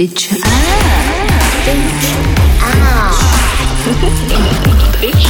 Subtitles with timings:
[0.00, 0.40] Bitch up.
[1.66, 2.08] Bitch
[2.80, 3.12] up.
[4.96, 5.28] Bitch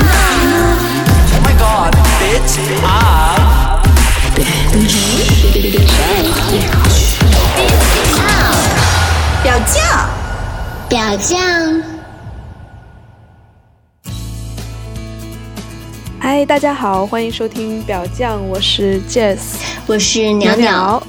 [0.00, 0.16] up.
[1.28, 2.56] Oh my god, bitch
[2.86, 3.84] up.
[4.34, 4.96] Bitch
[7.36, 7.68] up.
[9.42, 9.76] 表酱，
[10.88, 11.36] 表酱，
[16.18, 19.38] 嗨，大家好，欢迎收听表酱，我是 Jess
[19.86, 21.06] 我是鸟鸟。。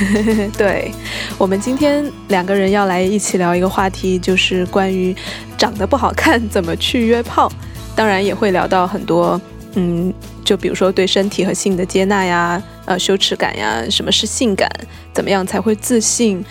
[0.56, 0.90] 对，
[1.38, 5.14] 我们今天两个人要来一起聊一个话题，就是关于
[5.56, 7.50] 长得不好看怎么去约炮。
[7.94, 9.40] 当然也会聊到很多，
[9.74, 10.12] 嗯，
[10.44, 14.68] 就比如说对身体和性的接纳呀，呃，羞耻感呀，什么是性感，
[15.14, 16.44] 怎么样才会自信，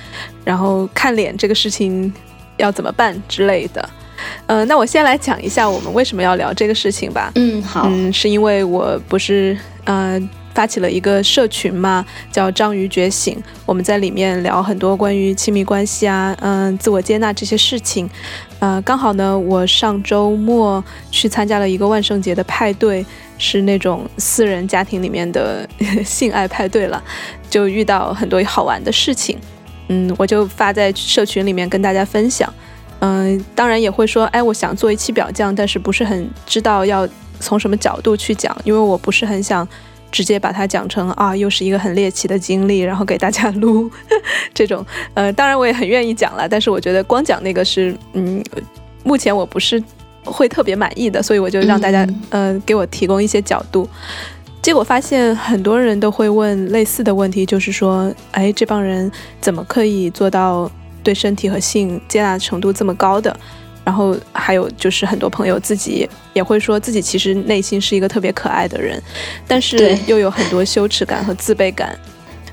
[0.43, 2.11] 然后看脸这个事情
[2.57, 3.89] 要怎么办之类的。
[4.47, 7.31] 呃，那我先来讲一下我们为什么要聊这个事情吧。
[7.35, 10.19] 嗯，好，嗯，是因为我不是呃
[10.55, 13.37] 发起了一个社群嘛，叫“章鱼觉醒”，
[13.67, 18.09] 我们在里面聊很多关于亲密关系啊，嗯、自我接纳这些事情。
[18.59, 23.05] 呃，刚好呢，我上周末去参加了一个万圣节的派对，
[23.37, 25.67] 是那种私人家庭里面的
[26.05, 27.03] 性爱派对了，
[27.49, 29.37] 就遇到很多好玩的事情。
[29.89, 32.51] 嗯，我就发在社群里面跟大家分享。
[32.99, 37.07] 嗯、当然也会说，哎，我想做一期表酱，但是不是很知道要
[37.41, 39.67] 从什么角度去讲，因为我不是很想
[40.15, 43.91] 直接把它讲成啊，又是一个很猎奇的经历，然后给大家录
[44.55, 44.85] 这种。
[45.13, 48.41] 呃，当然我也很愿意讲了，但是我觉得光讲那个是，嗯，
[49.03, 49.83] 目前我不是
[50.23, 53.89] 会特别满意的，所以我就让大家、呃给我提供一些角度。
[54.61, 60.71] 结果发现很多人都会问类似的问题，就是说，哎，这帮人怎么可以做到
[61.03, 63.37] 对身体和性接纳程度这么高的？
[63.85, 69.01] 然后还有就是很多朋友自己也会说自己其实内心是一个特别可爱的人，
[69.47, 71.97] 但是又有很多羞耻感和自卑感。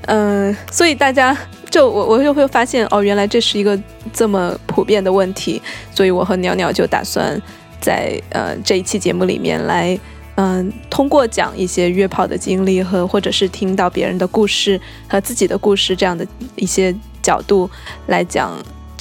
[0.05, 1.35] 嗯、所以大家
[1.69, 3.79] 就我我就会发现哦，原来这是一个
[4.11, 5.61] 这么普遍的问题，
[5.95, 7.41] 所以我和鸟鸟就打算
[7.79, 9.97] 在呃这一期节目里面来，
[10.35, 17.69] 嗯、通过讲一些约炮的经历和或者是听到别人的故事和自己的故事这样的一些角度
[18.07, 18.51] 来讲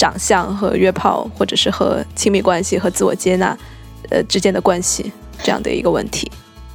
[0.03, 3.57] 长相和约炮，或者是和亲密关系和自我接纳
[4.11, 5.13] 呃之间的关系
[5.45, 6.29] 这样的一个问题。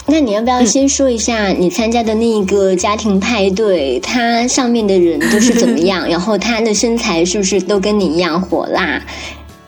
[0.06, 6.08] 那你要不要嗯先说一下你参加的那一个家庭派对，它上面的人都是怎么样？
[6.10, 9.02] 然后他的身材是不是都跟你一样火辣？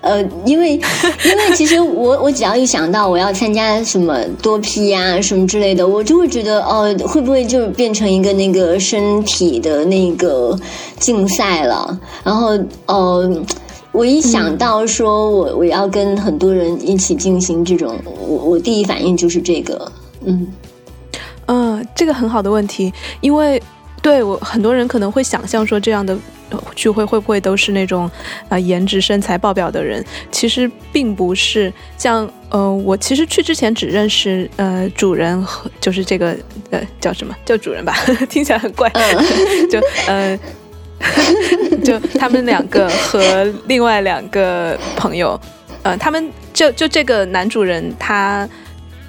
[0.02, 0.80] 呃，因为因
[1.38, 10.58] 为其实我我只要一想到我要参加什么多批啊什么之类的，我就会觉得哦，会不会就变成一个那个身体的那个
[11.00, 12.00] 竞赛了？
[12.24, 13.42] 然后呃，
[13.92, 19.92] 我一想到说我我要跟很多人一起进行这种，我我第一反应就是这个，
[20.26, 20.48] 嗯。
[21.52, 23.60] 嗯，这个很好的问题，因为
[24.02, 26.18] 对我很多人可能会想象说这样的
[26.76, 30.04] 聚会会不会都是那种啊、呃颜值身材爆表的人？
[30.32, 31.72] 其实并不是。
[31.98, 36.36] 像呃，我其实去之前只认识呃主人和就是这个
[36.72, 37.94] 呃叫什么叫主人吧，
[38.30, 38.92] 听起来很怪，
[39.70, 40.38] 就呃。
[41.82, 45.40] 就他们两个和另外两个朋友，
[45.82, 48.48] 呃，他们就就这个男主人他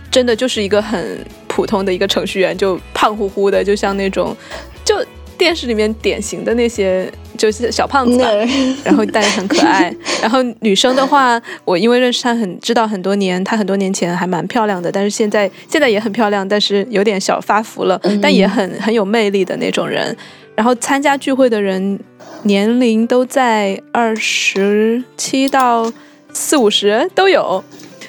[0.09, 1.19] 真的就是一个很
[1.49, 4.37] 普通的一个程序员，就胖乎乎的，就像那种
[4.85, 4.97] 就
[5.39, 8.29] 电视里面典型的那些就是小胖子吧，
[8.85, 9.95] 然后但是很可爱。
[10.21, 20.15] 然后女生的话，我因为认识她很知道很多年，她很多年前还蛮漂亮的，但是现在现在也很漂亮，但是有点小发福了，但也很很有魅力的那种人。
[20.55, 21.99] 然后参加聚会的人
[22.43, 25.91] 年龄都在二十七到
[26.35, 27.65] 四五十都有，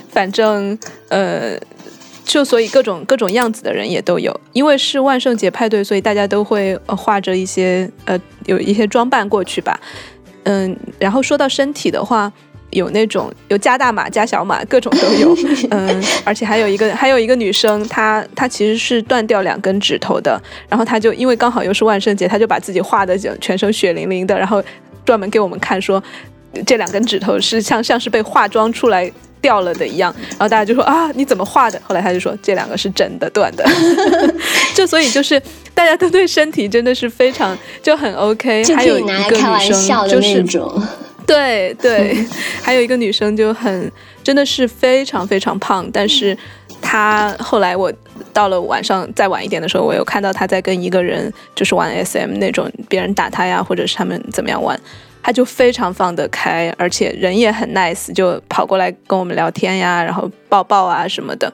[0.09, 0.77] 反正
[1.07, 1.57] 呃。
[2.23, 9.77] 就所以各种各种样子的人也都有，因为是万圣节派对，所以大家都会呃画着一些呃有一些装扮过去吧，
[10.43, 12.31] 嗯，然后说到身体的话，
[12.69, 15.35] 有那种有加大码加小码，各种都有，
[15.71, 24.63] 嗯，而且还有一个还有一个女生，她她其实是断掉两根指头的，然后她就因为刚好又是万圣节，她就把自己画的全身血淋淋的，然后
[25.03, 26.01] 专门给我们看说
[26.65, 29.11] 这两根指头是像像是被化妆出来。
[29.41, 31.81] 掉了的一样，然后大家就说啊，你怎么画的？
[31.83, 33.65] 后来他就说这两个是真的断的，
[34.75, 35.41] 就所以就是
[35.73, 40.83] 大家都对身体真的是非常就很 OK，还有一个女生就是那种。
[41.27, 42.25] 对对，
[42.61, 43.89] 还有一个女生就很
[44.23, 46.37] 真的是非常非常胖，但是
[46.81, 47.93] 她后来我
[48.33, 54.77] 到了晚上再晚一点的时候，我有看到她在跟一个人就是玩 SM 那种，别人打她呀，或者是他们怎么样玩。
[55.23, 61.51] 她就非常放得开，而且人也很 nice，就跑过来跟我们聊天呀，然后抱抱啊什么的，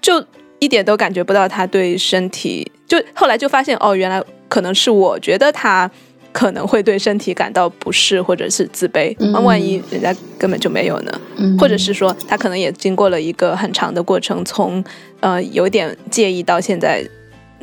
[0.00, 0.24] 就
[0.58, 2.70] 一点都感觉不到他对身体。
[2.86, 5.90] 就后来就发现哦，原来可能是我觉得他
[6.32, 9.14] 可能会对身体感到不适或者是自卑。
[9.18, 11.20] 那、嗯万一人家根本就没有呢？
[11.36, 14.82] 嗯或者是说他可能也经过了一个很长的过程，从
[15.20, 17.02] 呃有点介意到现在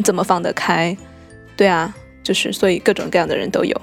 [0.03, 0.95] 怎么放得开？
[1.55, 1.93] 对啊，
[2.23, 3.81] 就是所以各种各样的人都有。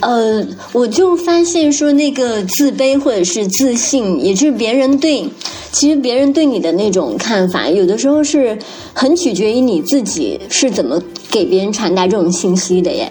[0.00, 5.28] 呃，我就发现说，那个自卑或者是自信，也就是别人对，
[5.72, 8.58] 其实别人对你的那种看法，有的时候是
[8.92, 11.00] 很取决于你自己是怎么
[11.30, 13.10] 给别人传达这种信息的耶。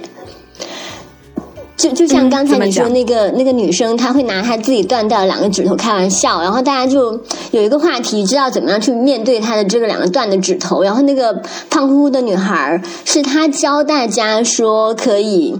[1.76, 7.20] 就就像嗯刚才你说那个那个女生，她会拿她自己断掉的两个指头开玩笑，然后大家就
[7.52, 10.84] 有一个话题，知道怎么样去面对她的这个两个断的指头。
[10.84, 15.60] 然后那个胖乎乎的女孩，是她教大家说可以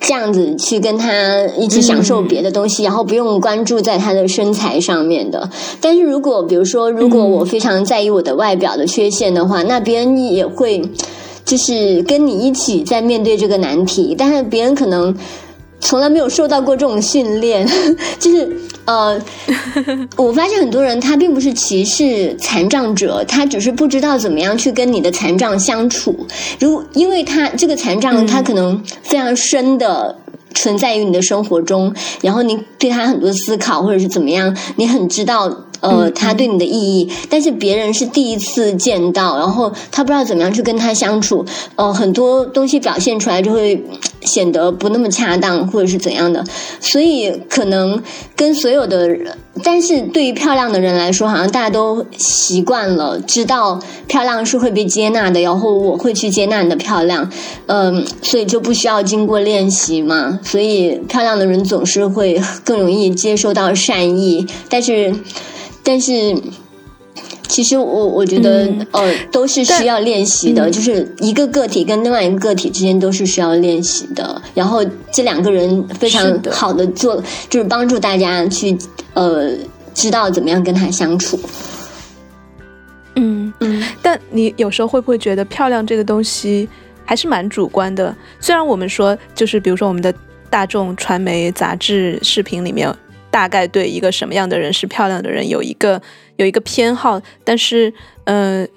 [0.00, 5.48] 这样子去跟他一起享受别的东西，然后不用关注在他的身材上面的。
[5.80, 10.82] 但是如果比如说，如果我非常在意我的外表的缺陷的话，那别人也会
[11.44, 15.14] 就是跟你一起在面对这个难题，但是别人可能。
[15.80, 17.66] 从来没有受到过这种训练，
[18.18, 18.48] 就是
[18.84, 19.20] 呃，
[20.16, 26.26] 我发现很多人他并不是歧视残障者，他只是不知道怎么样去跟你的残障相处。
[26.58, 30.16] 如因为他这个残障，他可能非常深的。
[30.52, 35.48] 存在于你的生活中，然后你对他很多思考，或者是怎么样，你很知道
[35.80, 41.44] 呃他对你的意义，但是别人是第一次见到，然后他不知道怎么样去跟他相处，
[41.76, 43.82] 呃，很多东西表现出来就会
[44.22, 46.44] 显得不那么恰当，或者是怎样的，
[46.80, 48.02] 所以可能
[48.36, 57.30] 跟所有的人，但是对于漂亮的人来说，好像大家都习惯了，知道漂亮是会被接纳的，然后我会去接纳你的漂亮，
[57.66, 65.14] 嗯、所以就不需要经过练习嘛，所以漂亮的人总是会 更容易接收到善意，但是，
[65.82, 66.34] 但是。
[67.48, 74.40] 其实我我觉得、嗯呃都是需要练习的，嗯就是一个个体跟另外一个个体之间都是需要练习的。
[74.54, 78.78] 然后这两个人非常好的做，就是帮助大家去
[79.14, 79.50] 呃
[79.92, 81.36] 知道怎么样跟他相处。
[83.16, 86.68] 嗯，嗯但你有时候会不会觉得漂亮这个东西
[87.04, 88.14] 还是蛮主观的？
[88.38, 90.14] 虽然我们说，就是比如说我们的
[90.48, 92.88] 大众传媒、杂志、视频里面，
[93.30, 96.00] 大概对一个什么样的人是漂亮的人有一个
[96.36, 97.92] 有一个偏好，但是，
[98.24, 98.68] 嗯、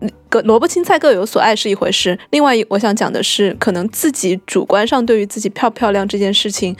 [0.00, 2.18] 呃，各萝卜青菜各有所爱是一回事。
[2.30, 6.76] 另外一，我想讲的是，可能自己主观上对于自己漂不漂亮这件事情，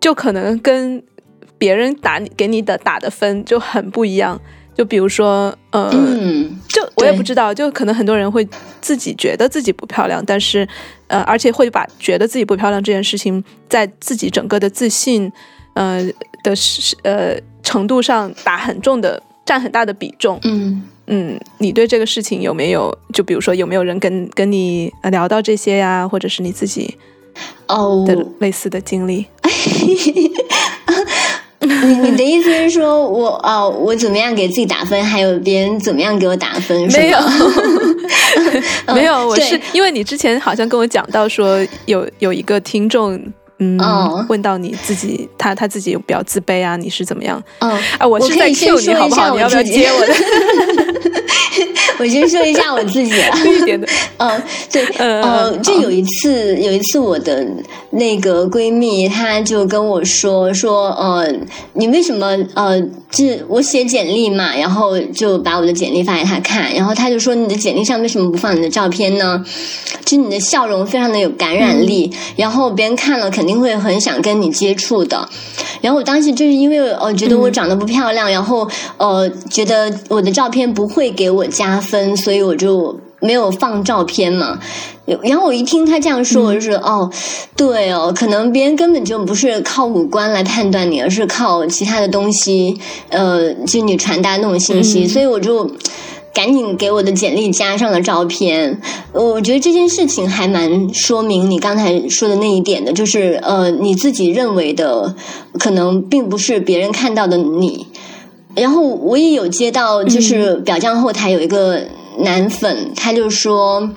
[0.00, 1.02] 就可能跟
[1.58, 4.40] 别人打你给你的打的分就很不一样。
[4.74, 8.46] 就比如说，呃，嗯就我也不知道，就可能很多人会
[8.82, 10.68] 自己觉得自己不漂亮，但是
[11.06, 15.32] 呃，而且会把觉得自己不漂亮这件事情，在自己整个的自信
[15.72, 16.06] 呃
[16.50, 20.38] 的是呃程度上打很重的占很大的比重。
[20.44, 26.96] 嗯嗯，你对这个事情有没有就比如说有没有人跟跟你呃聊到这些呀，或者是你自己
[27.68, 29.26] 哦，的类似的经历？
[31.60, 31.76] 你
[32.10, 36.88] 你的意思是说我哦，我怎么样给自己打分，还有别人怎么样给我打分？
[36.90, 43.20] 是没有吗，没有， 我是因为你之前好像跟我讲到说有有一个听众。
[43.58, 47.42] 嗯，哦问到你自己，他他自己比较自卑啊，你是怎么样？
[47.60, 49.34] 嗯，啊，我是在 Q 你好不好？
[49.34, 50.85] 你要不要接我的
[51.98, 53.38] 我先说一下我自己啊。
[53.44, 53.86] 一点的？
[54.18, 57.46] 嗯，对，嗯呃，嗯就有一次，有一次我的
[57.90, 61.26] 那个闺蜜，她就跟我说说，呃，
[61.74, 62.80] 你为什么呃，
[63.10, 69.44] 就是我写简历嘛，然后就把我的简历发给她看，然后她就说你的简历上为什么不放你的照片呢？
[70.04, 75.28] 就你的笑容非常的有感染力，然后别人看了肯定会很想跟你接触的。
[75.80, 78.68] 然后我当时就是因为呃觉得我长得不漂亮，然后
[78.98, 81.85] 呃觉得我的照片不会给我加分，
[82.16, 84.58] 所以我就没有放照片嘛。
[85.22, 87.10] 然后我一听他这样说，我就说、哦，
[87.56, 92.76] 对哦，可能别人根本就不是靠五官来判断你，而是靠其他的东西，
[93.10, 95.70] 呃，就你传达那种信息，嗯所以我就。
[96.34, 98.78] 赶紧给我的简历加上了照片，
[99.14, 105.16] 我觉得这件事情还蛮说明你刚才说的那一点的，就是呃你自己认为的，
[105.58, 107.86] 可能并不是别人看到的你。
[108.56, 111.80] 然后我也有接到，就是表酱后台有一个
[112.18, 113.88] 男粉，他就说。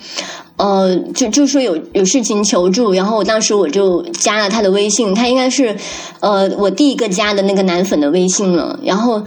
[0.61, 5.73] 呃，就就说有有事情求助，然后我当时我就加了他的微信，他应该是
[6.19, 9.23] 呃我第一个加的那个男粉的微信了，然后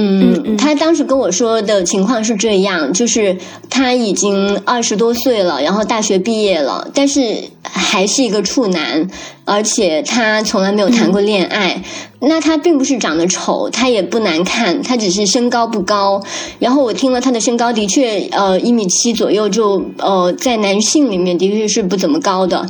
[0.00, 3.36] 嗯，他当时跟我说的情况是这样，就是
[3.68, 9.08] 他已经二十多岁了，然后大学毕业了，但是还是一个处男，
[9.44, 11.82] 而且他从来没有谈过恋爱。
[12.20, 16.22] 那他并不是长得丑，他也不难看，他只是身高不高。
[16.60, 22.64] 然后我听了他的身高，的确，呃，一米七左右，就呃，在男性里面的确是不怎么高的。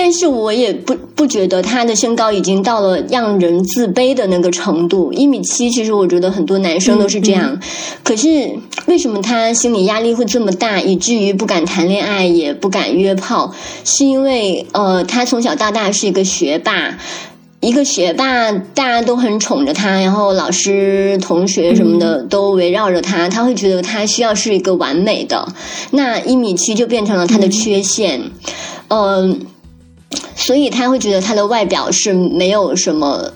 [0.00, 5.12] 但是我也不不觉得他的身高已经到了让人自卑的那个程度。
[5.12, 7.60] 一米七，其实我觉得很多男生都是这样。
[8.04, 8.28] 可是
[8.86, 13.52] 为什么他心理压力会这么大，以至于不敢谈恋爱，也不敢约炮？
[13.84, 16.96] 是因为呃，他从小到大是一个学霸，
[17.58, 25.48] 一个学霸，大家都很宠着他，然后老师、同学什么的都围绕着他，他会觉得他需要是一个完美的。
[25.90, 28.30] 那一米七就变成了他的缺陷，
[28.86, 29.40] 嗯。
[30.34, 33.32] 所以他会觉得他的外表是没有什么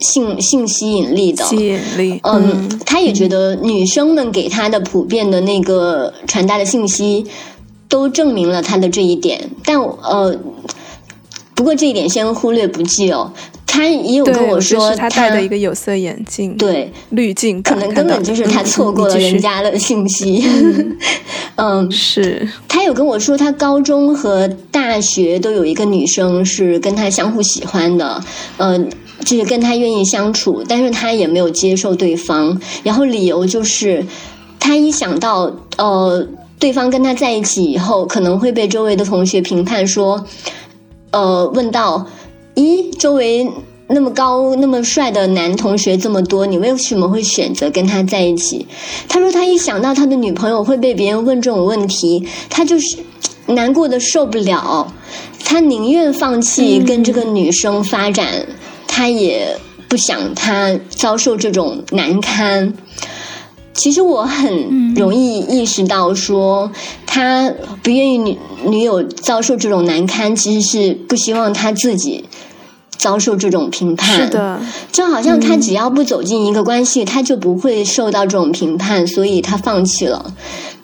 [0.00, 2.20] 性性吸引力的吸引力。
[2.24, 7.26] 嗯，他也觉得女生们给他的普遍的那个传达的信息
[7.88, 9.50] 都证明了他的这一点。
[9.64, 10.36] 但呃，
[11.54, 13.32] 不过这一点先忽略不计哦。
[13.74, 20.46] 他也有跟我说，他戴的一个有色眼镜，对滤镜，可能根本就是他错过了人家的信息。
[21.56, 28.22] 嗯，是他有跟我说，他高中和大学都有一个女生是跟他相互喜欢的，
[28.58, 28.78] 呃，
[29.24, 32.60] 就是跟他愿意相处，但是他也没有接受对方。
[32.82, 34.04] 然后理由就是，
[34.60, 40.22] 他一想到呃，对方跟他在一起以后，可能会被周围的同学评判说，
[41.10, 42.06] 呃，问到。
[42.54, 43.50] 咦，周围
[43.88, 48.66] 那么高、那么帅的男同学这么多，你为什么会选择跟他在一起？
[49.08, 52.98] 他说他一想到他的女朋友会被别人问这种问题，他就是
[53.46, 54.92] 难过的受不了。
[55.44, 58.46] 他宁愿放弃跟这个女生发展，
[58.86, 62.72] 他也不想他遭受这种难堪。
[63.74, 66.70] 其实我很容易意识到，说
[67.06, 67.50] 他
[67.82, 72.26] 不愿意女女友遭受这种难堪，其实是不希望他自己
[72.98, 74.14] 遭受这种评判。
[74.14, 74.60] 是的，
[74.92, 80.34] 就好像他只要不走进一个关系，他就不会受到这种评判，所以他放弃了。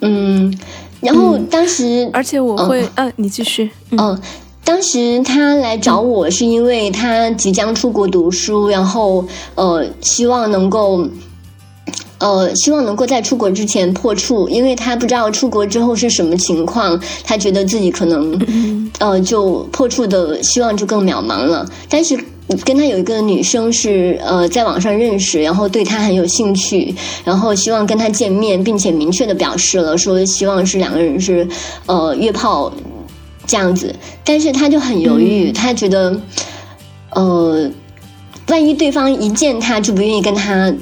[0.01, 0.51] 嗯，
[1.01, 3.69] 然后当时，而且我会，嗯，你继续。
[3.91, 4.19] 嗯，
[4.63, 11.07] 当时他来找我是因为他即将出国读书，然后呃，希望能够。
[12.19, 21.65] 呃，希望能够在出国之前破处，因为他不知道出国之后是什么情况，他觉得自己可能，呃，就破处的希望就更渺茫了。
[21.89, 22.19] 但是
[22.65, 31.47] 跟他有一个女生是呃在网上认识，然后对他很有兴趣，然后希望跟他见面，并且明确的表示了说希望是两个人是
[31.85, 32.69] 呃约炮
[33.47, 33.95] 这样子。
[34.25, 36.19] 但是他就很犹豫，他觉得，
[37.11, 37.71] 呃，
[38.47, 40.73] 万一对方一见他就不愿意跟他。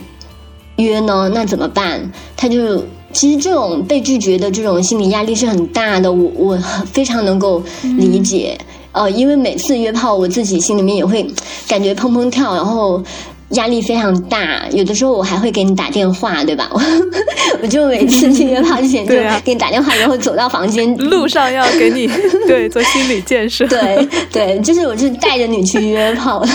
[0.78, 1.30] 约呢？
[1.34, 2.12] 那怎么办？
[2.36, 6.58] 他就其实这种被拒绝的这种心理压力是很大的，我我
[6.92, 7.62] 非常能够
[7.98, 8.58] 理解。
[8.94, 11.28] 呃，因为每次约炮，我自己心里面也会
[11.68, 13.04] 感觉砰砰跳，然后
[13.50, 14.68] 压力非常大。
[14.72, 16.70] 有的时候我还会给你打电话，对吧？
[17.62, 22.08] 我就每次去约炮之前就给你打电话，然后走到房间路上要给你
[22.48, 23.68] 对做心理建设。
[23.68, 26.44] 对对，就是我是带着你去约炮。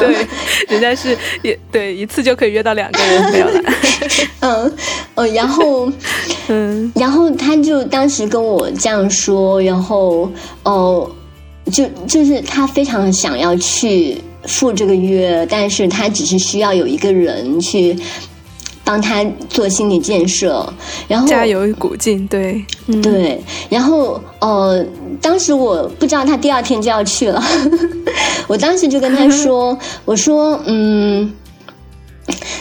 [0.00, 0.26] 对，
[0.68, 3.62] 人家是也对一次就可以约到两个人没有了。
[4.40, 4.76] 嗯，
[5.14, 5.90] 呃，然后，
[6.48, 10.30] 嗯，然后他就当时跟我这样说，然后，
[10.64, 11.10] 哦，
[11.72, 17.96] 就就是他非常想要去赴这个约，但是他只是需要有一个人去。
[18.84, 20.66] 帮他做心理建设，
[21.06, 22.64] 然后加油鼓劲，对
[23.02, 24.84] 对，然后呃，
[25.20, 27.42] 当时我不知道他第二天就要去了，
[28.48, 31.32] 我当时就跟他说：“我说，嗯，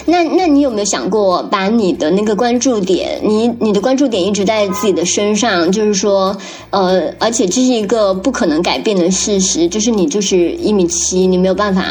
[0.05, 6.37] 那那你有没有想过把你的那个关注点，你你的关注点一直在自己的身上，就是说，
[6.69, 11.83] 呃，而且这是一个不可能改变的事实，就是你就是一米七，你没有办法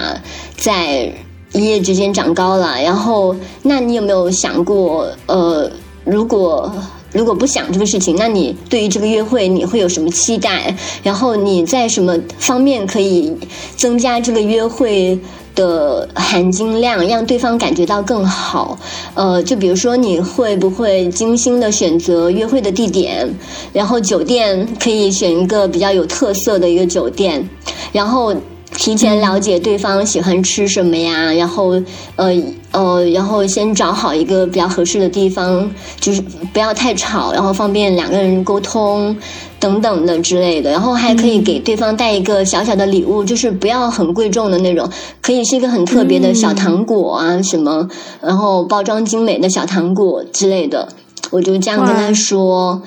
[0.56, 1.12] 在。”
[1.52, 5.68] 一夜之间长高了，然后，那你有没有想过，呃，
[6.04, 6.72] 如果
[7.12, 10.76] 如果不想这个事情，那你对于这个约会你会有什么期待？
[11.02, 13.36] 然后你在什么方面可以
[13.76, 15.18] 增加这个约会
[15.56, 18.78] 的含金量，让对方感觉到更好？
[19.14, 23.28] 呃，就比如说你会不会精心的选择约会的地点，
[23.72, 27.48] 然后酒店可以选一个比较有特色的一个酒店，
[27.90, 28.32] 然后。
[28.76, 31.80] 提前了解对方喜欢吃什么呀，然后
[32.16, 32.32] 呃
[32.70, 36.22] 呃，然后先找好一个比较合适的地方，就是
[36.52, 39.16] 不要太吵，然后方便两个人沟通。
[39.60, 44.88] 等等的之类的，然后还可以给对方带一个小小的礼物，就是不要很贵重的那种，
[45.20, 47.86] 可以是一个很特别的小糖果啊什么，
[48.22, 50.88] 然后包装精美的小糖果之类的，
[51.30, 52.80] 我就这样跟他说，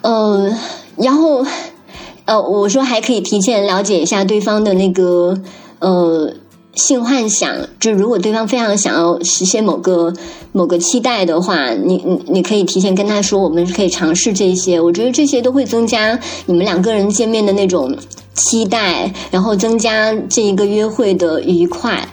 [0.00, 0.50] 呃，
[0.96, 1.44] 然后
[2.28, 5.40] 呃，我说还可以提前了解一下对方的那个
[5.80, 6.34] 呃。
[6.74, 10.12] 性幻想，就如果对方非常想要实现某个
[10.52, 14.80] 某个期待的话，你你你可以提前跟他说，我们可以尝试这些。
[14.80, 16.16] 我觉得这些都会增加
[16.46, 17.92] 你们两个人见面的那种
[18.32, 22.08] 期待，然后增加这一个约会的愉快。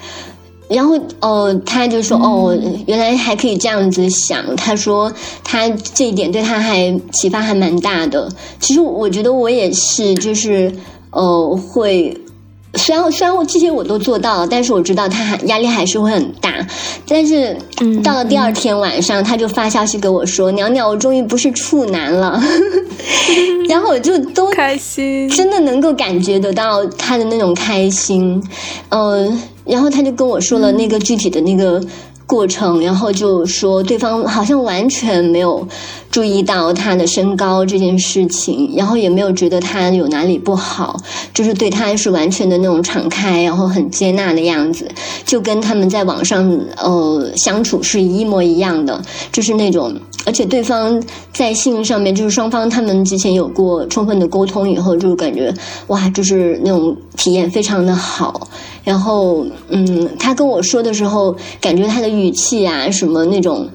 [0.67, 2.57] 然后哦，他就说哦，
[2.88, 4.55] 原来还可以这样子想。
[4.55, 5.12] 他说
[5.43, 8.29] 他这一点对他还启发还蛮大的。
[8.60, 10.74] 其实我觉得我也是，就是
[11.12, 12.17] 呃会。
[12.77, 16.53] 虽然虽然我这些我都做到了，但是我知道他还压力还是会很大。
[17.07, 17.55] 但是
[18.03, 22.38] 到了第二天晚上，他就发消息给我说：“鸟鸟，我终于不是处男了。
[23.69, 28.43] ”然后我就都开心，真的能够感觉得到他的那种开心。
[28.89, 31.81] 嗯，然后他就跟我说了那个具体的那个。
[32.27, 35.67] 过程，然后就说对方好像完全没有
[36.15, 40.95] 注意到他的身高这件事情，然后也没有觉得他有哪里不好，
[41.34, 44.89] 就是对他是完全的那种敞开，然后很接纳的样子，
[45.25, 49.93] 就跟他们在网上呃相处是一模一样的，就是那种，
[50.25, 51.03] 而且对方
[51.34, 55.53] 在性上面就是双方他们之前有过充分的沟通以后，就感觉
[55.88, 58.48] 哇，就是那种体验非常的好。
[58.86, 63.67] 然后，嗯，他跟我说的时候，感觉他的语气啊，什么那种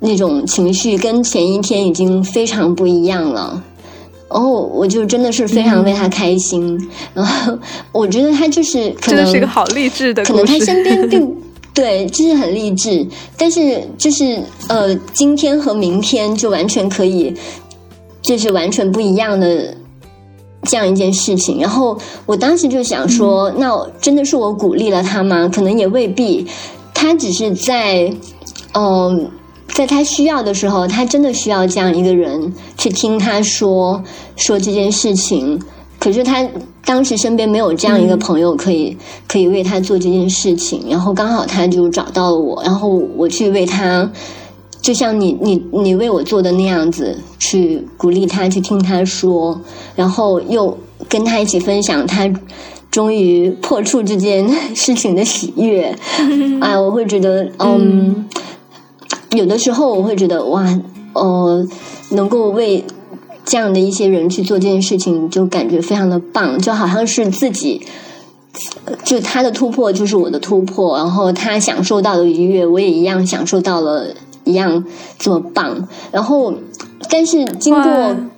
[0.00, 3.62] 那种情绪，跟前一天已经非常不一样了。
[4.28, 6.90] 然后，我就真的是非常为他开心。
[7.14, 7.58] 然后，
[7.92, 11.36] 我觉得他就是可能是一个好励志的，可能他身边并
[11.74, 13.06] 对，就是很励志。
[13.36, 17.34] 但是，就是呃，今天和明天就完全可以，
[18.22, 19.74] 就是完全不一样的。
[20.64, 25.48] 这样一件事情，然后我当时就想说，那真的是我鼓励了他吗？
[25.48, 26.46] 可能也未必，
[26.92, 28.12] 他只是在，
[28.74, 29.30] 嗯，
[29.80, 34.04] 在他需要的时候，他真的需要这样一个人去听他说
[34.36, 35.58] 说这件事情。
[35.98, 36.46] 可是他
[36.84, 38.94] 当时身边没有这样一个朋友可以
[39.26, 44.10] 可以为他做这件事情，然后刚好他就找到了我，然后我去为他。
[44.82, 49.58] 就像你你你为我做的那样子，去鼓励他，去听他说，
[49.94, 50.76] 然后又
[51.08, 52.30] 跟他一起分享他
[52.90, 55.94] 终于破处这件事情的喜悦。
[56.60, 58.26] 哎， 我会觉得，嗯，
[59.30, 60.66] 有的时候我会觉得，哇，
[61.14, 61.66] 呃，
[62.10, 62.84] 能够为
[63.44, 67.82] 这样的一些人去做这件事情，就感觉非常的棒，就好像是自己，
[69.04, 74.14] 就他的突破就是我的突破，然后他享受到的愉悦，我也一样享受到了。
[74.44, 74.82] 一样
[75.18, 76.52] 这么棒，然后，
[77.10, 77.84] 但是经过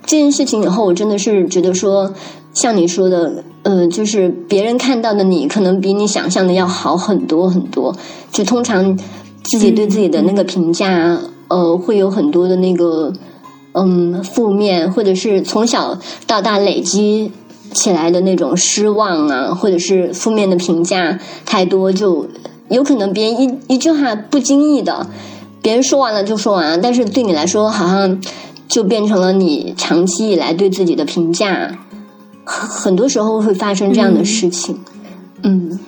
[0.05, 2.13] 这件事情以后，我真的是觉得说，
[2.53, 7.95] 像你说的，呃，就是别人看到的你，可能比你想象的要好很多很多。
[8.33, 8.99] 就通常
[9.43, 13.13] 自己对自己的那个评价，呃，会有很多的那个，
[13.73, 17.31] 嗯，负面，或者是从小到大累积
[17.73, 22.27] 起来的那种失望啊，或者是负面的评价太多，就
[22.69, 25.07] 有可能别人一一句话不经意的。
[25.61, 28.19] 别人说完了就说完了，但是对你来说，好像
[28.67, 31.77] 就变成了你长期以来对自己的评价。
[32.45, 34.77] 很很多时候会发生这样的事情。
[35.43, 35.79] 嗯，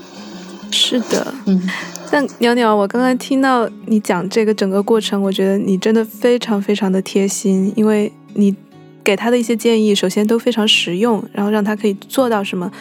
[0.72, 1.34] 是的。
[1.46, 1.62] 嗯，
[2.10, 8.56] 像鸟鸟，我刚刚听到你讲这个整个过程，我觉得你真的非常非常的贴心，因为你
[9.04, 12.72] 给他的一些建议，首先都非常实用，然后让他可以做到什么。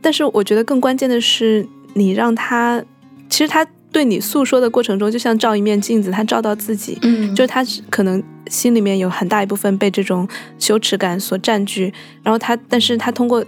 [0.00, 2.82] 但是我觉得更关键的是，你让他，
[3.28, 3.66] 其实他。
[3.94, 10.26] 对你诉说的过程中，就像照一面镜子，他照到自己，嗯，就是他可能心里面有很大一部分被这种
[10.58, 13.44] 羞耻感所占据，然后他，但是他通过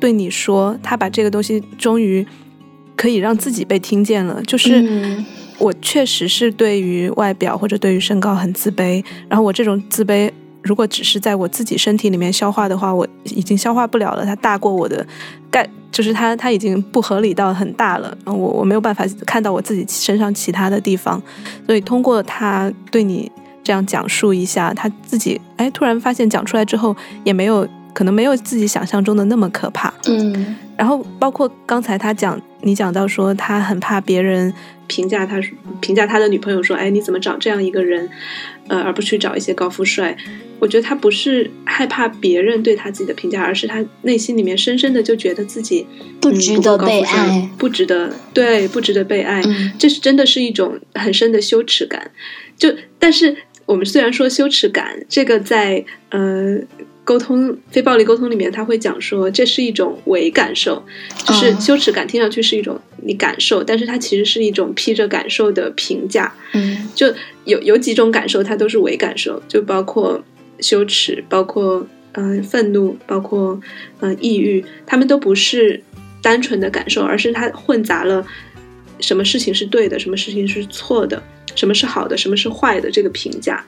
[0.00, 2.26] 对你说，他把这个东西终于
[2.96, 5.24] 可以让自己被听见了，就是
[5.58, 10.30] 我确实是对于外表或者对于身高很自卑，然后我这种自卑。
[10.62, 14.24] 如果只是在我自己身体里面消化的话，我已经消化不了了。
[14.24, 15.06] 它大过我的
[15.50, 18.16] 概，就是它它已经不合理到很大了。
[18.24, 21.22] 我我没有办法看到我自己身上其他的地方，
[21.66, 23.30] 所以通过他对你
[23.62, 29.94] 这样讲述一下，他自己哎突然发现讲出来之后也没有可能没有自己想象中的那么可怕。
[30.06, 34.52] 嗯，然后包括刚才他讲你讲到说他很怕别人
[34.86, 35.40] 评价他
[35.80, 38.10] 评价他的女朋友说哎你怎么找这样一个人，
[38.68, 40.14] 呃而不去找一些高富帅。
[40.60, 45.86] 我觉得他不是害怕别人对他自己的评价，而是他内心里面深深的就觉得自己
[46.20, 49.42] 不值得被爱，不值得对，不值得被爱。
[49.78, 52.10] 这是真的是一种很深的羞耻感。
[52.56, 56.56] 就但是我们虽然说羞耻感这个在呃
[57.04, 60.82] 沟通非暴力沟通里面，他会讲说这是一种伪感受，
[61.26, 66.34] 就是哦羞耻感听上去是一种你感受，但是它其实是一种披着感受的评价。
[66.54, 67.12] 嗯就
[67.44, 70.24] 有有几种感受，它都是伪感受，就包括
[70.60, 73.60] 羞耻，包括嗯、呃愤怒，包括
[74.00, 75.82] 嗯、呃抑郁，他们都不是
[76.22, 78.24] 单纯的感受，而是它混杂了
[79.00, 81.22] 什么事情是对的，什么事情是错的，
[81.54, 83.62] 什么是好的，什么是坏的这个评价。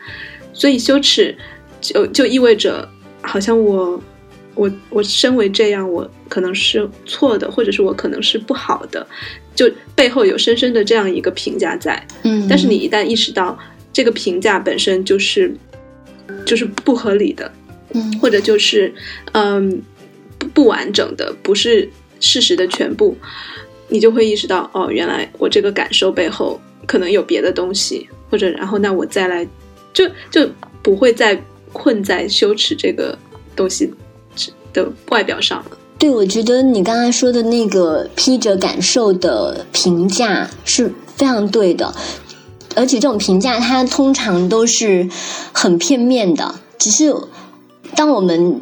[0.55, 1.37] 所以羞耻
[1.83, 2.89] 就就意味着，
[3.27, 4.01] 好像我
[4.55, 9.07] 我我身为这样，我可能是错的，或者是我可能是不好的，
[9.55, 12.07] 就背后有深深的这样一个评价在。
[12.23, 13.59] 嗯，但是你一旦意识到
[13.93, 15.55] 这个评价本身就是
[16.45, 17.51] 就是不合理的，
[17.93, 18.95] 嗯或者就是
[19.33, 19.83] 嗯
[20.39, 21.89] 不不完整的，不是
[22.21, 23.17] 事实的全部，
[23.89, 29.47] 你就会意识到哦，原来我这个感受背后可能有别的东西，或者然后那我再来
[29.93, 30.49] 就就
[30.83, 31.41] 不会再
[31.77, 33.17] 困在羞耻这个
[33.55, 33.93] 东西
[34.73, 35.71] 的外表上了。
[35.99, 41.95] 对，我觉得你刚才说的那个披着感受的评价是非常对的，
[42.75, 45.09] 而且这种评价它通常都是
[45.53, 46.55] 很片面的。
[46.79, 47.15] 只是
[47.95, 48.61] 当我们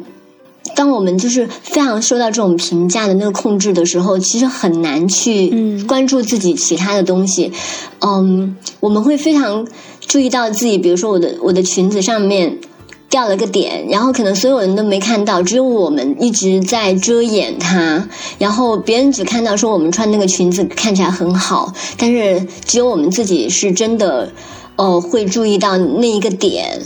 [0.75, 7.51] 当我们就是非常受到这种评价的那个控制的时候，其实很难去嗯关注自己其他的东西。
[7.99, 9.67] 嗯，我们会非常
[9.99, 12.59] 注意到自己，比如说我的我的裙子上面
[13.09, 18.07] 掉了个点，然后可能所有人都没看到，只有我们一直在遮掩它，
[18.39, 24.31] 然后别人只看到说我们穿那个裙子看起来很好，但是只有我们自己是真的，
[24.75, 26.81] 呃，会注意到那一个点，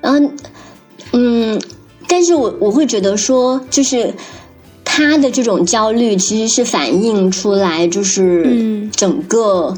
[0.00, 0.30] 然后，
[1.12, 1.60] 嗯，
[2.08, 4.14] 但是我我会觉得说，就是
[4.84, 8.78] 他的这种焦虑其实是反映出来，就是嗯。
[8.96, 9.76] 整个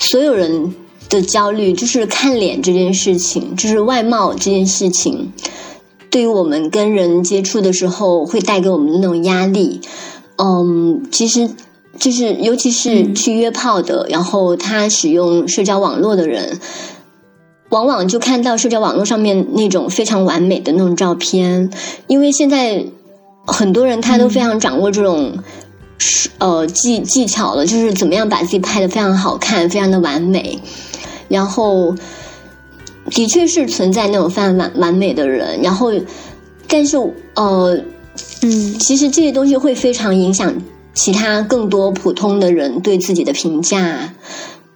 [0.00, 0.74] 所有人
[1.10, 5.32] 的焦虑，就是看脸这件事情，就是外貌这件事情，
[6.08, 9.82] 对于我们跟人接触的时候会带给我们的那种压力。
[10.36, 11.50] 嗯，其实
[11.98, 16.58] 就是尤其是嗯去约炮的，然后他使用社交网络的人。
[17.70, 21.70] 往往就看到社交网络上面那种非常完美的那种照片，
[22.08, 22.84] 因为现在
[23.46, 25.34] 很多人他都非常掌握这种、
[26.38, 30.58] 呃技技巧了，就是怎么样把自己拍的非常好看，非常的完美。
[31.30, 31.96] 然后
[33.06, 35.90] 的确是存在那种非常完完美的人，然后
[36.68, 36.98] 但是
[37.34, 37.82] 呃，
[38.42, 38.78] 嗯。
[38.78, 40.52] 其实这些东西会非常影响
[40.92, 44.12] 其他更多普通的人对自己的评价。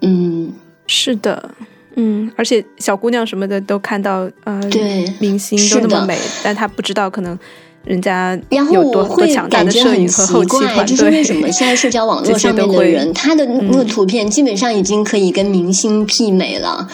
[0.00, 0.52] 嗯，
[0.86, 1.50] 是的，
[1.96, 7.38] 嗯，而且小姑娘什么的都看到，呃，对明星都那么美，但她不知道可能
[7.84, 10.96] 人家有多强大的摄影和奇后期怪，团队。
[10.96, 16.88] 就是为什么现在社交网络上面的人，他的那个图片基本上已经可以跟明星媲美了。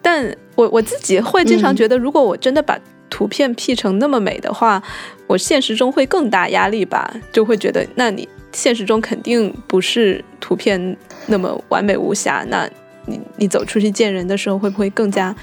[0.00, 4.82] 但我我自己会经常嗯觉得，如果我真的把图片 P 成那么美的话，
[5.26, 12.68] 我现实中会更大压力吧，就会觉得，那你现实中肯定不是图片那么完美无瑕，那
[13.06, 15.34] 你你走出去见人的时候，会不会更加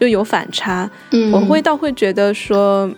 [0.00, 0.90] 就有反差？
[1.10, 2.90] 嗯，我会倒会觉得说，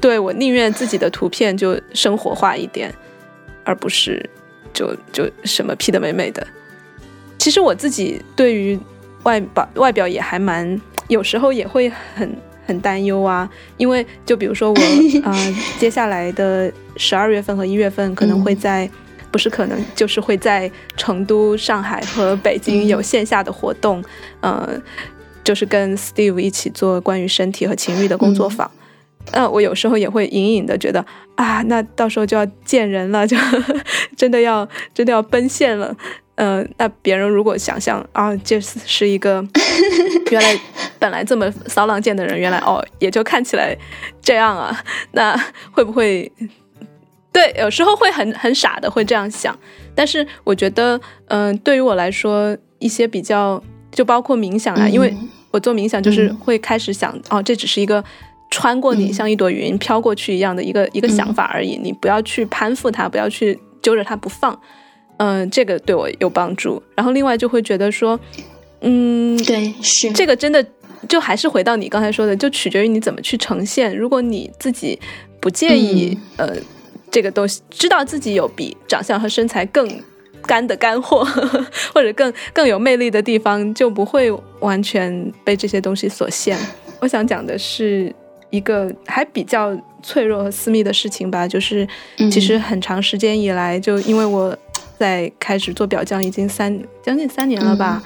[0.00, 2.92] 对我宁愿自己的图片就生活化一点，
[3.64, 4.28] 而不是
[4.72, 6.46] 就就什么 P 的美美的。
[7.38, 8.78] 其实我自己对于
[9.24, 14.76] 外表外表也还蛮，有时候也会很很担忧啊，因为就比如说我
[15.24, 18.88] 呃接下来的十二月份和一月份可能会在。
[19.28, 24.02] 不是可能，就是会在成都、上海和北京有线下的活动，
[24.40, 24.80] 呃，
[25.44, 28.70] 就是跟 Steve 一起做关于身体和情欲的工作坊。
[29.32, 33.36] 呃，我有时候也会隐隐的觉得啊，那到时候就要见人了，就
[34.16, 35.94] 真的要真的要奔现了。
[36.36, 39.42] 呃，那别人如果想象啊，这是一个
[40.30, 40.60] 原来
[40.98, 43.76] 本来这么骚浪贱的人，原来哦也就看起来
[44.20, 44.78] 这样啊，
[45.12, 45.34] 那
[45.72, 46.30] 会不会？
[47.32, 49.58] 对，有时候会很很傻的会这样想，
[49.94, 58.02] 但是我觉得，嗯、对于我来说，一些比较就包括冥想啊，因为嗯我做冥想就是嗯会开始想，哦，这只是一个
[58.50, 64.58] 穿过你嗯像一朵云飘过去一样的一个一个想嗯法而已，你不要去攀附它，不要去揪着它不放，
[65.18, 66.82] 嗯、这个对我有帮助。
[66.94, 68.18] 然后另外就会觉得说，
[68.80, 70.64] 嗯，对，是这个真的
[71.08, 73.96] 就还是回到你刚才说的，就取决于你怎么去呈现。
[73.96, 74.98] 如果你自己
[75.40, 76.56] 不介意，嗯呃，
[77.10, 79.88] 这个东西，知道自己有比长相和身材更
[80.42, 81.24] 干的干货，
[81.92, 84.30] 或者更更有魅力的地方，就不会
[84.60, 86.56] 完全被这些东西所限。
[87.00, 88.14] 我想讲的是
[88.50, 91.86] 一个还比较脆弱和私密的事情吧，就是
[92.18, 94.56] 嗯其实很长时间以来，就因为我
[94.98, 98.02] 在开始做表匠已经三将近三年了吧。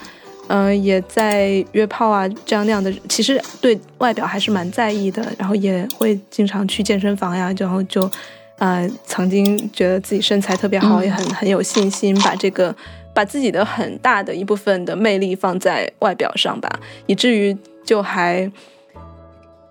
[0.52, 8.10] 嗯、也在约炮啊这样那样的，其实对外表还是蛮在意的，然后也会经常去健身房呀，然后就，
[8.58, 12.74] 呃，曾经觉得自己身材特别好，嗯也很很有信心，把这个
[13.14, 18.50] 把自己的很大的一部分的魅力放在外表上吧，以至于就还。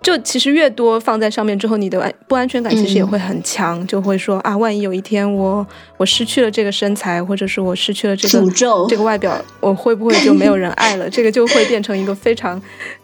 [0.02, 5.66] 就其实越多放在上面之后，你的安不安全感其实也会很强，就会说啊，万一有一天我
[5.98, 11.10] 我失去了这个身材，或者是我失去了这个诅咒这个外表，我会不会就没有人爱了？
[11.10, 12.62] 这个就会变成一个非常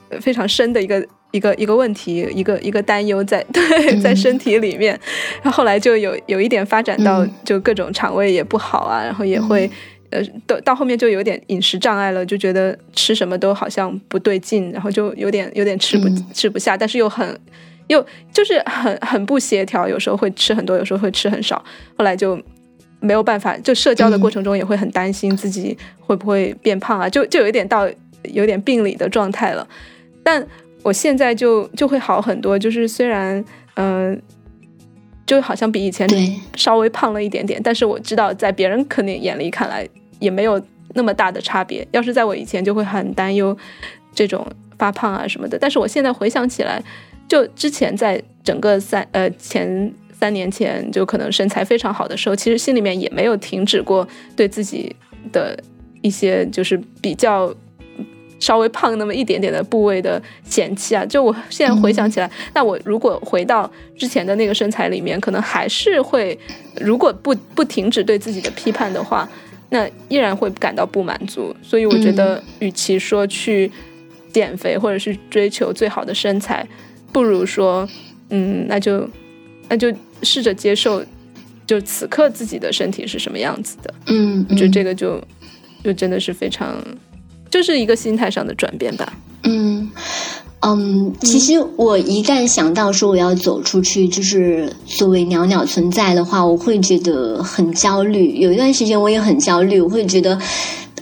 [0.10, 4.97] 呃非常深的一个一个一个问题，一个一个担忧在 对在身体里面。
[5.43, 9.69] 然后后来就有有一点发展到嗯就各种肠胃也不好啊，然后也会。
[10.15, 16.25] 呃，到到后面就有点饮食障碍了，就觉得吃什么都好像不对劲，然后就有点有点吃不、嗯。
[16.34, 17.38] 吃不下，但是又很
[17.88, 21.62] 又就是很很不协调，有时候会吃很多，有时候会吃很少，
[21.97, 22.41] 后来就
[23.01, 27.89] 没有办法，就社交的过程中也会很担心自己会不会变胖啊，就就有一点到
[28.23, 29.67] 有点病理的状态了。
[30.23, 30.45] 但
[30.84, 33.43] 我现在就就会好很多，就是虽然
[33.75, 34.17] 嗯、呃
[35.28, 36.08] 就好像比以前
[36.56, 39.84] 稍微胖了一点点，但是我知道在别人肯定眼里看来
[40.19, 40.62] 也没有
[40.93, 41.88] 那么大的差别。
[41.91, 43.58] 要是在我以前，就会很担忧
[44.13, 44.45] 这种
[44.78, 45.58] 发胖啊什么的。
[45.58, 46.82] 但是我现在回想起来，
[47.28, 54.95] 就之前在整个三呃前三年前，就可能身材非常好的时候，其实心里面也没有停止过对自己
[55.32, 55.58] 的
[56.01, 57.54] 一些就是比较。
[58.38, 66.38] 稍微胖那么一点点的部位的嫌弃啊，就我现在回想起来，那我如果回到之前的那个身材里面，可能还是会，
[66.82, 69.28] 如果不不停止对自己的批判的话，
[69.69, 71.56] 那依然会感到不满足。
[71.62, 73.71] 所以我觉得，与其说去
[74.32, 76.67] 减肥或者是追求最好的身材，
[77.12, 77.88] 不如说，
[78.30, 79.10] 嗯，那就
[79.69, 81.04] 那就试着接受，
[81.65, 83.93] 就此刻自己的身体是什么样子的。
[84.08, 85.21] 嗯，我觉得嗯这个就
[85.84, 86.84] 就真的是非常，
[87.49, 89.13] 就是一个心态上的转变吧。
[89.43, 89.89] 嗯
[90.62, 98.38] 嗯，其实我一旦想到说我要走出去，就是作为袅袅存在的话，我会觉得很焦虑。
[98.38, 100.39] 有一段时间我也很焦虑，我会觉得，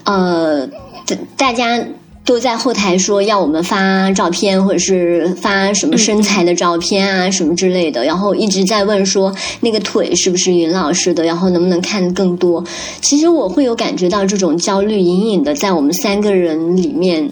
[0.04, 0.66] 呃，
[1.06, 1.84] 大大家。
[2.26, 12.64] 都在后台说要我们发照片，或者是发什么身材的照片啊，什么之类的，然后一直在问说那个腿是不是云老师的，然后能不能看更多。
[13.02, 17.28] 其实我会有感觉到这种焦虑，隐隐的在我们三个人里面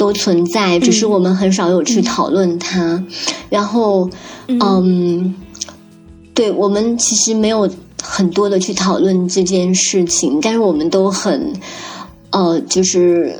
[0.00, 3.04] 都存在，只是我们很少有去讨论它。
[3.50, 4.08] 然后，
[4.48, 5.34] 嗯，
[6.32, 7.68] 对我们其实没有
[8.02, 11.52] 很多的去讨论这件事情，但是我们都很，
[12.30, 13.36] 呃，就是。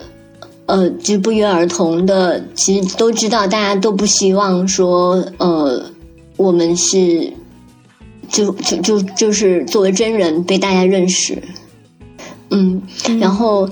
[0.66, 5.85] 呃，就不约而同的，其实都知道，大家都不希望说，呃，
[6.37, 7.33] 我们是，
[8.29, 11.42] 就就就就是作为真人被大家认识，
[12.51, 12.81] 嗯，
[13.18, 13.68] 然后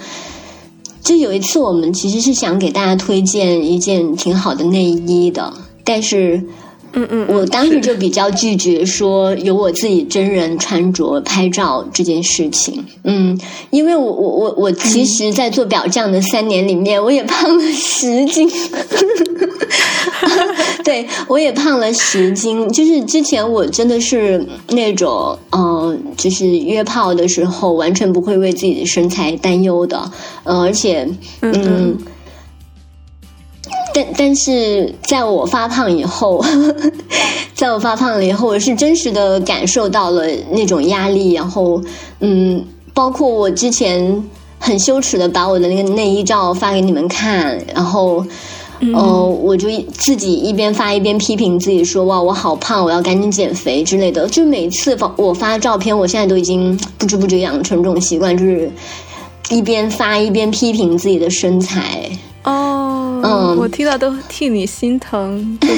[1.08, 5.50] 就有一次，我们其实是想给大家推荐一件挺好的内衣的，
[5.82, 6.44] 但是
[6.94, 13.38] 嗯嗯，我当时就比较拒绝说有我自己真人穿着拍照这件事情，嗯，
[13.70, 18.50] 因为我我我我其实，在做表匠的三年里面，我也胖了十斤，
[20.82, 30.10] 对我也胖了十斤，就是之前我真的是那种，呃，就是约炮的时候完全不会为自己的身材担忧的，
[30.44, 31.08] 呃，而且，
[31.42, 31.96] 嗯。
[33.94, 36.44] 但但是在我发胖以后，
[37.54, 41.82] 在我发胖了以后，我是真实的感受到了那种压力，然后
[42.20, 44.24] 嗯，包括我之前
[44.58, 48.24] 很羞耻的把我的那个内衣照发给你们看，然后。
[48.94, 58.70] 呃，我就自己一边发一边批评自己说：“哇，我好胖，我要赶紧减肥之类的。”就每次发我发照片，我现在都已经不知不觉养成这种习惯，就是
[59.50, 62.08] 一边发一边批评自己的身材。
[62.48, 65.68] 哦，嗯我听到都替你心疼，就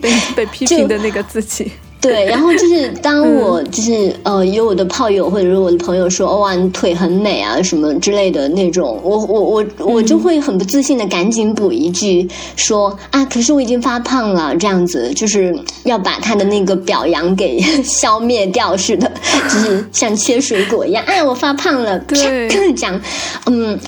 [0.00, 1.72] 被被批评的那个自己。
[2.04, 14.54] 对， 然后就是当我就是呃有我的炮友或者是我的朋友说哦哇你腿很美啊什么之类的那种，我我我我就会很不自信的赶紧补一句说啊可是我已经发胖了。
[14.56, 19.10] 这样子，就是要把他的那个表扬给 消灭掉似的，
[19.52, 22.48] 就是像切水果一样，哎我发胖了，对。
[22.74, 23.00] 讲
[23.46, 23.78] 嗯，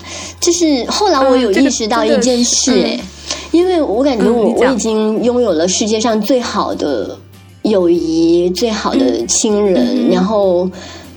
[0.41, 3.01] 就是后来我有意识到一件是事哎。
[3.53, 7.17] 因为我感觉我、嗯我已经拥有了世界上最好的
[7.69, 10.71] 友谊、最好的亲人，嗯然后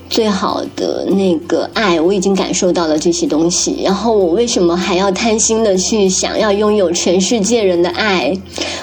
[0.09, 3.81] 最好的那个爱，我已经感受到了这些东西。
[3.83, 8.35] 然后我为什么还要贪心的去想要拥有全世界人的爱？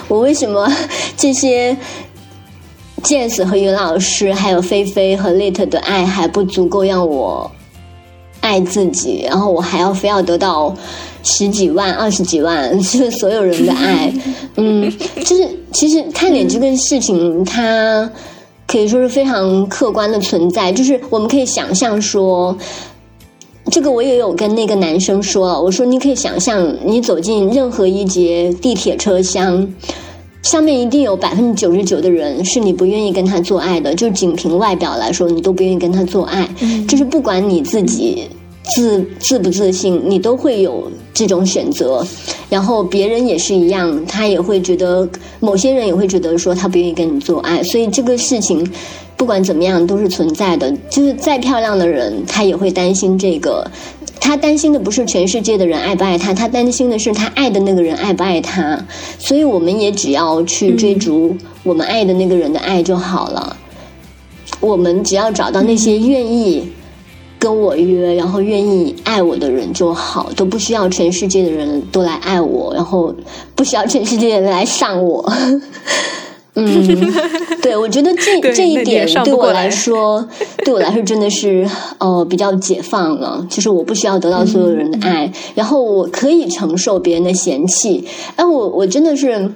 [0.06, 0.72] 我为什么
[1.16, 1.76] 这些
[3.02, 7.50] Jazz 和袁老师，还有菲菲和 Lit 的爱还不足够让我
[8.40, 9.24] 爱自己？
[9.28, 10.74] 然后我还要非要得到
[11.26, 14.12] 十几万、二十几万， 就是所有人的爱。
[14.54, 14.90] 嗯，
[15.24, 18.08] 就是其实看脸这个事情，它
[18.66, 20.72] 可以说是非常客观的存在。
[20.72, 22.56] 就是我们可以想象说，
[23.72, 29.68] 这个我也有跟那个男生说了，我说你可以想象，你走进任何一节地铁车厢。
[30.42, 36.48] 上面一定有百分之九十九的人是你不愿意跟他做爱的，就仅凭外表来说，你都不愿意跟他做爱。
[36.86, 38.28] 就是不管你自己
[38.74, 42.06] 自自不自信，你都会有这种选择。
[42.48, 45.08] 然后别人也是一样，他也会觉得，
[45.40, 47.62] 某些人也会觉得说他不愿意跟你做爱。
[47.62, 48.68] 所以这个事情
[49.16, 50.72] 不管怎么样都是存在的。
[50.90, 53.70] 就是再漂亮的人，他也会担心这个。
[54.18, 58.84] 他担心的不是全世界的人爱不爱他，他担心的是他爱的那个人爱不爱他。
[59.18, 63.56] 所以我们也只要去追逐我们爱的那个人的爱就好了。
[64.58, 66.68] 我们只要找到那些愿意
[67.38, 73.14] 跟我约，然后愿意爱我的人就好，都不需要全世界的人都来爱我，然后
[73.54, 75.24] 不需要全世界的人来上我。
[76.58, 77.12] 嗯，
[77.60, 80.26] 对，我觉得这 这一点对我来说，
[80.64, 81.68] 对我来说真的是
[81.98, 83.46] 呃比较解放了。
[83.50, 88.06] 就是我不需要得到所有人的爱，然后我可以承受别人的嫌弃。
[88.36, 89.52] 哎，我我真的是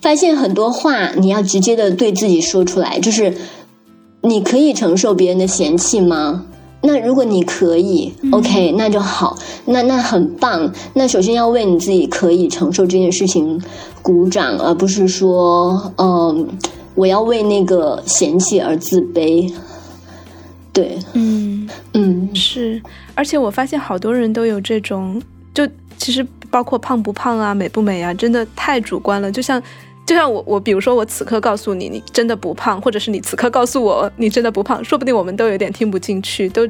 [0.00, 3.34] 发现很多话你要直接的对自己说出来，就是
[4.22, 6.46] 你可以承受别人的嫌弃吗？
[6.82, 10.72] 那如果你可以，OK，那就好，那那很棒。
[10.94, 13.60] 那首先要为你自己可以承受这件事情
[14.00, 16.48] 鼓掌，而不是说，嗯，
[16.94, 19.52] 我要为那个嫌弃而自卑。
[20.72, 22.80] 对，嗯嗯，是。
[23.14, 25.20] 而且我发现好多人都有这种，
[25.52, 29.30] 就其实包括胖不胖啊，美不美啊，真的太主观了。
[29.30, 29.62] 就像。
[30.10, 36.66] 就像我我比如说我此刻告诉你你真的不胖，或者是你此刻告诉我你真的不胖，说不定我们都有点听不进去，都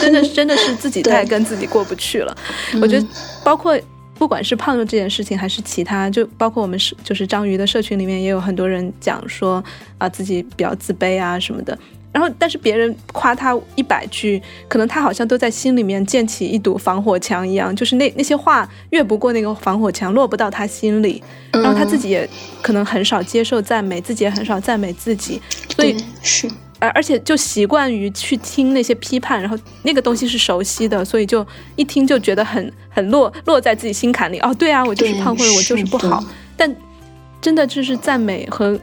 [0.00, 2.36] 真的真的是自己在跟自己过不去了。
[2.82, 3.06] 我觉得
[3.44, 3.78] 包括
[4.18, 9.62] 不管是胖的这件事情，还是其他，就包括我们是就是章鱼的社群里面也有很多人讲说
[9.98, 11.78] 啊自己比较自卑啊什么的。
[12.12, 21.22] 然后，但是别人夸他一百句，可能他好像都在心里面建起一堵防火墙一样，就是那那些话越不过那个防火墙，落不到他心里。
[21.52, 22.28] 然后他自己也
[22.60, 25.40] 可能很少接受赞美，自己也很少赞美自己，
[25.74, 26.46] 所以是
[26.78, 31.46] 而而且就习惯于去听那些批判，然后那个东西是熟悉的，所以就
[31.76, 34.38] 一听就觉得很很落落在自己心坎里。
[34.40, 36.22] 哦，对啊，我就是胖，或者我就是不好。
[36.56, 36.76] 但
[37.40, 38.78] 真的就是赞美和。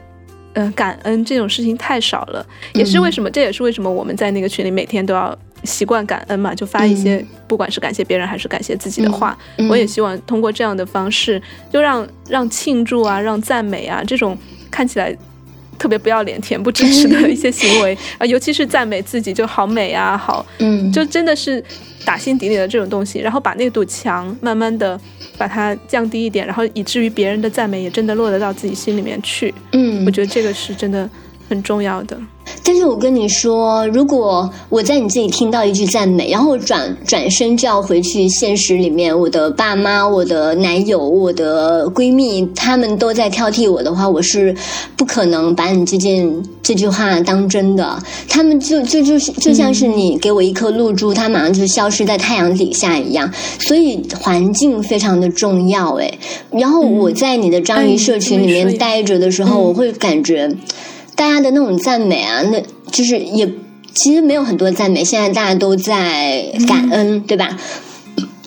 [0.52, 3.30] 呃，感恩这种事情太少了，也是为什么？
[3.30, 9.38] 这也是为什么我们在那个群里每天都要习惯感恩嘛，就发一些不管是感谢别人还是感谢自己的话。
[9.68, 11.40] 我也希望通过这样的方式，
[11.72, 14.36] 就让让庆祝啊，让赞美啊这种
[14.72, 15.16] 看起来
[15.78, 21.62] 特别不要脸、恬不知耻的一些行为 啊，尤其是赞美自己就好美啊，好，嗯，就真的是
[22.04, 25.00] 打心底里的这种东西，然后把那堵墙慢慢的。
[25.40, 29.54] 把它降低一点，然后以至于别人的赞美也真的落得到自己心里面去。
[29.72, 31.08] 嗯，我觉得这个是真的
[31.50, 32.16] 很重要的。
[32.64, 44.54] 但是我跟你说，如果我在你这里听到一句赞美，然后转转身就要回去现实里面，我的爸妈、我的男友、我的闺蜜，他们都在挑剔我的话，我是
[44.96, 47.98] 不可能把你这件这句话当真的。
[48.28, 53.32] 他们就就就是就像是你给我一颗露珠，它马上就消失在太阳底下一样。
[53.58, 56.18] 所以环境非常的重要，哎。
[56.50, 60.50] 然后我在你的章鱼社群里面待着的时候，我会感觉。
[61.20, 62.58] 大家的那种赞美啊，那
[62.90, 63.46] 就是也
[63.92, 65.04] 其实没有很多赞美。
[65.04, 67.58] 现在大家都在感恩，对吧？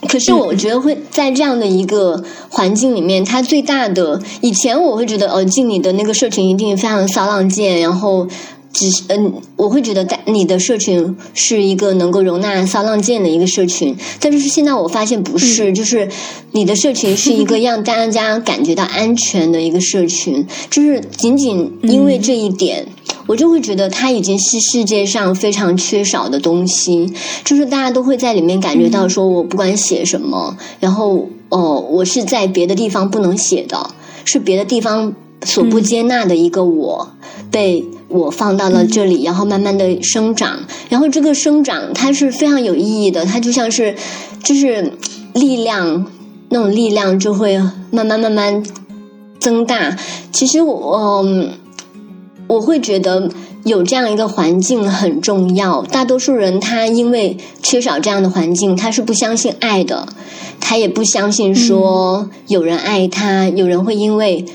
[0.09, 8.27] 可是我觉得会在这样的一个环境里面，它最大的以前我会觉得，呃，进你的那个社群一定非常骚浪贱，然后。
[8.73, 16.09] 只是嗯，我会觉得在你的社群是一个能够容纳骚浪贱的一个社群，但是现在我发现不是，就是
[16.53, 22.87] 你的社群是一个让大家感觉到安全的一个社群，就是仅仅因为这一点，
[23.27, 27.13] 我就会觉得它已经是世界上非常缺少的东西，
[27.45, 33.91] 就是大家都会在里面感觉到说，我不管写什么，然后哦，我是在别的地方不能写的，
[34.25, 35.13] 是别的地方
[35.45, 37.11] 所不接纳的一个我
[37.51, 37.85] 被。
[38.13, 43.95] 我放到了这里，然后慢慢的生长，然后这个生长它是非常有意义的，它就像是
[44.43, 44.93] 就是
[45.33, 46.05] 力量
[46.49, 47.57] 那种力量就会
[47.89, 48.63] 慢慢慢慢
[49.39, 49.97] 增大。
[50.31, 51.25] 其实我
[52.45, 53.31] 我会觉得
[53.63, 55.81] 有这样一个环境很重要。
[55.81, 60.07] 大多数人他因为缺少这样的环境，他是不相信爱的，
[60.59, 64.45] 他也不相信说有人爱他，有人会因为。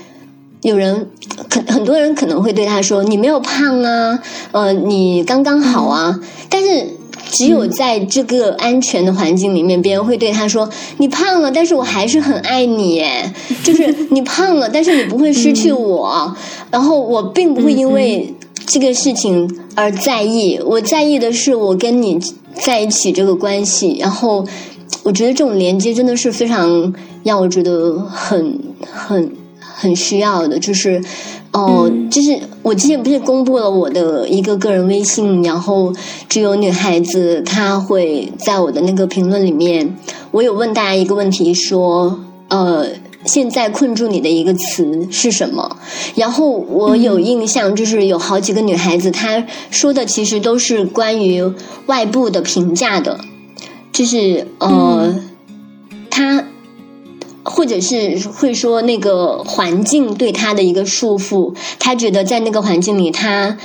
[0.61, 1.07] 有人，
[1.49, 4.19] 可很多人可能会对他说：“你没有胖啊，
[4.51, 6.85] 呃，你刚刚好啊。”但是
[7.31, 13.05] 只有在这个安全的环境里面，别人会对他说：“你胖了，但是我还是很爱你。”
[13.63, 16.35] 就是你胖了，但是你不会失去我。
[16.69, 18.33] 然后我并不会因为
[18.65, 22.19] 这个事情而在意，我在意的是我跟你
[22.53, 23.97] 在一起这个关系。
[23.99, 24.45] 然后
[25.03, 26.93] 我觉得这种连接真的是非常
[27.23, 28.59] 让我觉得很
[28.91, 29.31] 很
[29.79, 31.01] 很需要的，就是。
[31.51, 35.91] 哦，就是我之前不是公布了我的一个个人微信，然后
[36.27, 39.95] 只有女孩子她会在我的那个评论里面，
[40.29, 42.19] 我有问大家一个问题，说
[42.49, 42.85] 呃，
[43.25, 45.77] 现在困住你的一个词是什么？
[46.13, 51.51] 然后我有印象，就是有好几个女孩子她说的其实都是关于
[51.87, 53.19] 外部的评价的，
[53.91, 55.15] 就是呃，
[56.11, 56.45] 她。
[57.59, 63.57] 或者是会说那个环境对他的一个束缚，他觉得在那个环境里，他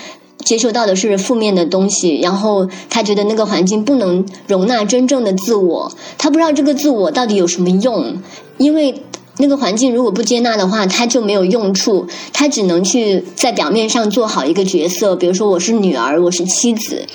[0.45, 8.17] 接受到的是负面的东西，然后他觉得那个环境不能容纳真正的自我，他不知道这个自我到底有什么用，
[8.59, 9.01] 因为
[9.39, 17.07] 那个环境如果不接纳的话，他就没有用处，他只能去在表面上做好一个角色，比如说我是女儿，我是妻子，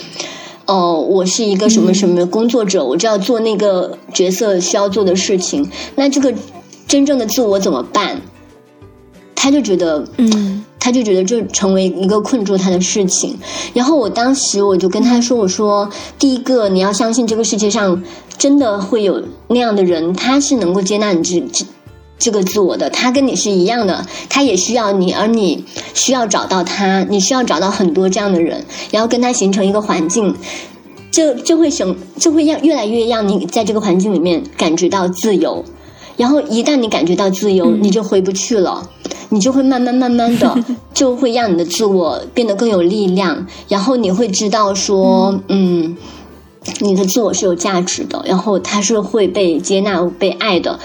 [0.66, 6.34] 哦，我是一个什么什么工作者，我就要做那个角色需要做的事情，那这个。
[6.90, 8.20] 真正的自我怎么办？
[9.36, 13.40] 他就觉得，嗯，他就觉得这成为一个困住他的事情。
[13.74, 18.04] 然后我当时我就跟他说：“我说，第一个你要相信这个世界上
[18.38, 21.66] 真的会有那样的人，他是能够接纳你这这
[22.18, 25.64] 这个自我的，他跟你是一样的，他也需要你，而你
[25.94, 30.36] 需要找到他，你需要找到很多这样的人，然后跟他形成一个环境，
[31.12, 35.64] 这就会省，就会让越来越让你在这个环境里面感觉到自由。”
[36.20, 38.90] 然后一旦你感觉到自由，你就回不去了，
[39.30, 40.54] 你就会慢慢慢慢的，
[40.94, 43.48] 就会让你的自我变得更有力量。
[43.70, 45.96] 然后你会知道说，嗯，
[46.82, 50.78] 你的自我是有价值的，然后它是会被接纳、被爱的。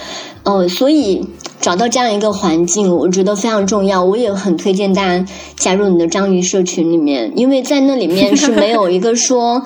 [0.44, 1.26] 呃，所以
[1.60, 4.04] 找到这样一个环境，我觉得非常重要。
[4.04, 5.26] 我也很推荐大家
[5.56, 9.64] 加入你的章鱼社群里面，因为在那里面是没有一个说。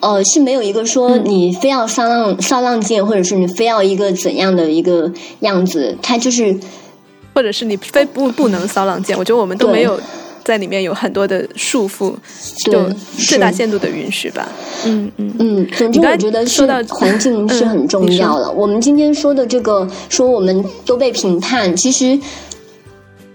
[0.00, 6.58] 呃，是没有一个说你非要骚浪骚浪贱，或者是你非要一个怎样的一个样子，他就是，
[7.34, 9.16] 或者是你非不不能骚浪贱。
[9.18, 10.00] 我觉得我们都没有
[10.44, 12.14] 在里面有很多的束缚，
[12.64, 14.48] 就最大限度的允许吧。
[14.86, 15.66] 嗯嗯嗯。
[15.76, 18.50] 总之，我觉得说到环境是很重要了。
[18.50, 22.18] 我们今天说的这个，说我们都被评判，其实。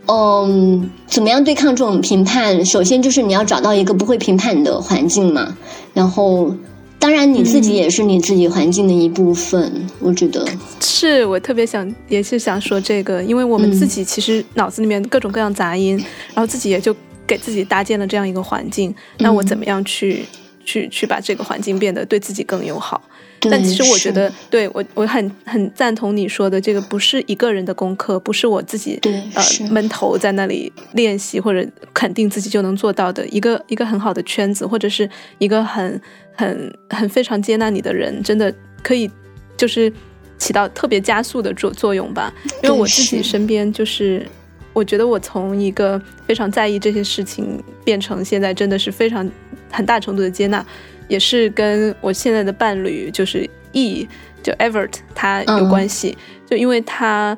[0.05, 2.65] 嗯，怎么样对抗这种评判？
[2.65, 5.57] 首先就是你要找到一个不会评判的环境嘛。
[5.93, 6.53] 然后，
[6.99, 9.87] 当然你自己也是你自己环境的一部分。
[9.99, 10.45] 我觉得
[10.81, 15.95] 是我特别想，也是想说这个，因为我们自己其实脑子里面各种各样杂音，
[16.33, 16.93] 然后自己也就
[17.25, 18.93] 给自己搭建了这样一个环境。
[19.19, 20.25] 那我怎么样去
[20.65, 23.01] 去去把这个环境变得对自己更友好？
[23.49, 28.99] 但其实我觉得，对我我很很赞同你说的，这个不是一个人的功课，不是我自己
[29.33, 36.01] 呃闷头在那里练习或者肯定自己就能做到的一个一个很好的圈子，或者是一个很
[36.35, 39.09] 很很非常接纳你的人，真的可以
[39.55, 39.91] 就是
[40.37, 42.33] 起到特别加速的作作用吧。
[42.63, 44.25] 因为我自己身边就是，
[44.73, 49.29] 我觉得我从一个非常在意这些事情，变成现在真的是非常
[49.71, 50.65] 很大程度的接纳。
[51.07, 54.07] 也是跟我现在的伴侣就是 E，
[54.41, 56.17] 就 Evert 他有关系，
[56.49, 57.37] 就因为他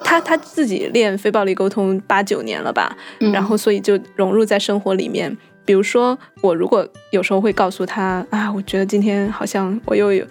[0.00, 2.96] 他他自己练非暴力沟通八九年了吧，
[3.32, 5.36] 然后所以就融入在生活里面。
[5.64, 10.24] 比如说我如果有时候会告诉他啊，我觉得今天好像我又有，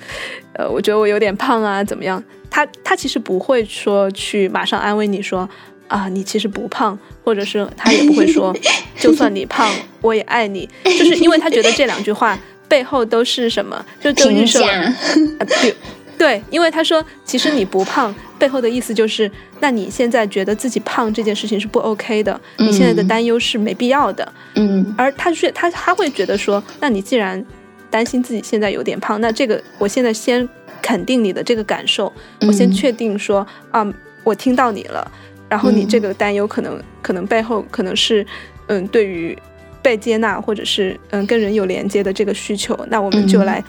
[0.54, 2.24] 呃，我觉得我有点胖啊，怎么样？
[2.50, 5.50] 他他其实不会说去马上安慰你说
[5.90, 8.56] 啊，你其实不胖，或者是他也不会说，
[8.98, 12.40] 就算你胖，我也爱你，就是因为他觉得这两句话。
[12.76, 13.86] 背后都是什么？
[14.02, 14.60] 就就预设，
[15.48, 15.76] 对
[16.18, 24.34] 对，因为他说，其实你不胖，背后的意思就是，那你现在觉得自己胖这件事情是不 OK 的，你现在的担忧是没必要的。
[24.56, 27.42] 嗯，而他是他他会觉得说，那你既然
[27.90, 30.46] 担心自己现在有点胖，那这个我现在先
[30.82, 32.12] 肯定你的这个感受，
[32.42, 33.88] 我先确定说啊，
[34.26, 35.10] 我听到你了，
[35.48, 38.26] 然后你这个担忧可能可能背后可能是
[38.68, 39.38] 嗯，对于。
[39.86, 43.64] 被接纳，或者是嗯跟人有连接的这个需求，那我们就来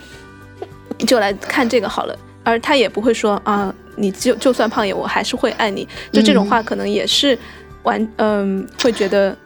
[1.05, 2.17] 就来看这个好了。
[2.43, 5.87] 而他也不会说啊，你就就算胖也，我还是会爱你。
[6.11, 7.37] 就这种话，可能也是
[7.83, 9.37] 完嗯，会觉得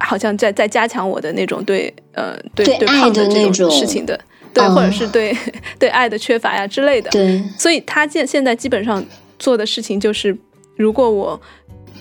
[0.00, 4.18] 好像在在加强我的那种对呃对对胖的这种事情的，
[4.54, 5.36] 对，或者是对
[5.78, 7.10] 对爱的缺乏呀之类的。
[7.10, 9.04] 对，所以他现现在基本上
[9.38, 10.34] 做的事情就是，
[10.76, 11.38] 如果我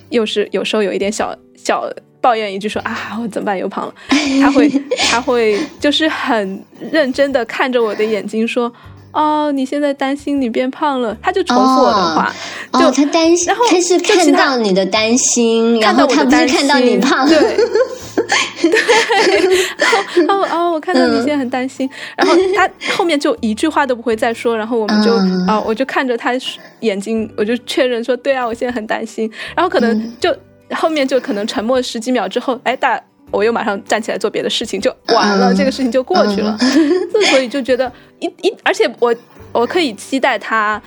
[0.10, 1.92] 又是有时候有一点小小。
[2.28, 3.94] 抱怨一句说啊，我怎么办又胖了？
[4.42, 4.70] 他会
[5.10, 6.62] 他会就是很
[6.92, 8.70] 认真的看着我的眼睛说。
[9.14, 12.32] 哦，你现在担心你变胖了，他就重复我的话，
[12.74, 17.40] 就他担心，然后他是看到你的担心，然后他不是看到你胖，对，
[18.62, 25.12] 对，然后哦，我看到你现在很担心，然后他后面就一句话都不会再说，然后我们就
[25.52, 26.34] 啊，我就看着他
[26.82, 30.36] 眼睛，我就确认说，对啊，我现在很担心，然后可能就
[30.76, 33.02] 后面就可能沉默十几秒之后，哎，大。
[33.30, 36.58] 我又马上站起来做别的事情，就完了，这个事情就过去了。
[37.30, 39.14] 所以就觉得一一，而且我
[39.52, 40.82] 我可以期待他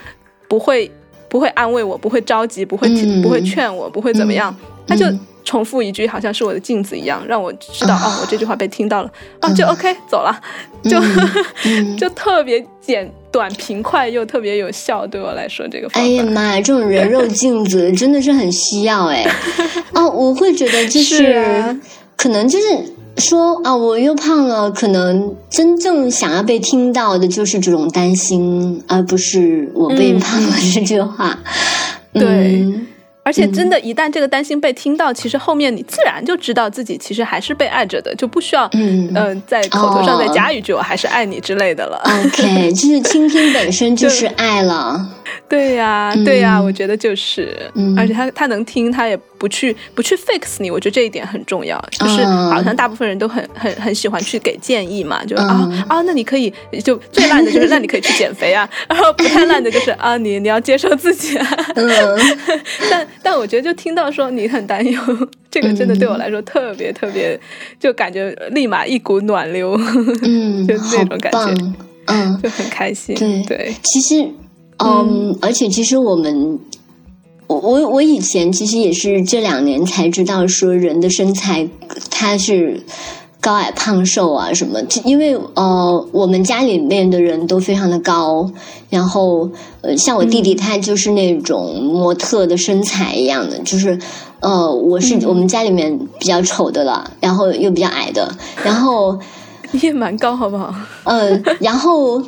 [0.49, 0.91] 不会
[1.29, 2.89] 不会安慰我，不会着急，不会
[3.23, 4.57] 不会劝我，不会怎么样。
[4.87, 5.05] 他就
[5.45, 10.41] 重复一句，好像是我的镜子一样，让我知道哦，我这句话被听到了啊，就 OK 走了，
[10.85, 10.99] 就
[11.99, 15.89] 就特别简短平快又特别有效，对我来说这个。
[15.93, 19.25] 哎呀妈呀，这种人肉镜子真的是很需要哎。
[19.95, 21.79] 哦，我会觉得就是。
[22.17, 22.67] 可能就是
[23.17, 24.71] 说啊，我又胖了。
[24.71, 31.39] 可能真正想要被听到的就是这种担心，而不是我被 胖了这句话。
[32.13, 32.69] 对。
[33.31, 39.41] 而且真的，一旦这个担心被听到，其实后面你自然就知道自己其实还是被爱着的，就不需要嗯。
[39.47, 42.03] 在口头上再加一句“我还是爱你”之类的了。
[42.05, 45.09] OK，就是倾听本身就是爱了。
[45.49, 47.57] 对呀，对呀，我觉得就是，
[47.97, 51.83] 而且他他能听，他也不去不去 fix 你，我觉得这一点很重要。
[51.91, 56.53] 就是好像大部分人都很很很喜欢去给建议嘛，就啊啊，那你可以
[56.85, 61.47] 就最烂的就是那你可以去减肥啊，然后不太烂的就是啊你你要接受自己啊。
[62.91, 65.01] 但但我觉得就听到说你很担忧，
[65.51, 67.41] 这个真的对我来说特别特别，
[67.79, 69.75] 就感觉立马一股暖流，
[70.23, 71.55] 嗯， 就那种感觉，
[72.07, 73.15] 嗯，就很开心。
[73.47, 74.29] 对，其实，
[74.85, 76.59] 嗯，而且其实我们，
[77.55, 81.69] 我我我以前其实也是这两年才知道说人的身材
[82.11, 82.83] 它是。
[83.43, 84.79] 高矮胖瘦啊，什么？
[85.03, 88.51] 因为呃，我们家里面的人都非常的高，
[88.91, 93.99] 然后呃，像我弟弟他就是那种模特的身材一样的，就是
[94.41, 98.31] 呃，我是我们家里面比较丑的了，然后又比较矮的，
[98.63, 99.19] 然后
[99.71, 100.75] 你 也蛮高，好不好？
[101.05, 102.23] 嗯， 然后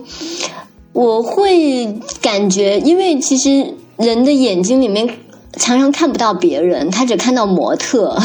[0.95, 5.09] 我会感觉，因为其实人的眼睛里面
[5.55, 8.17] 常常看不到别人，他只看到模特。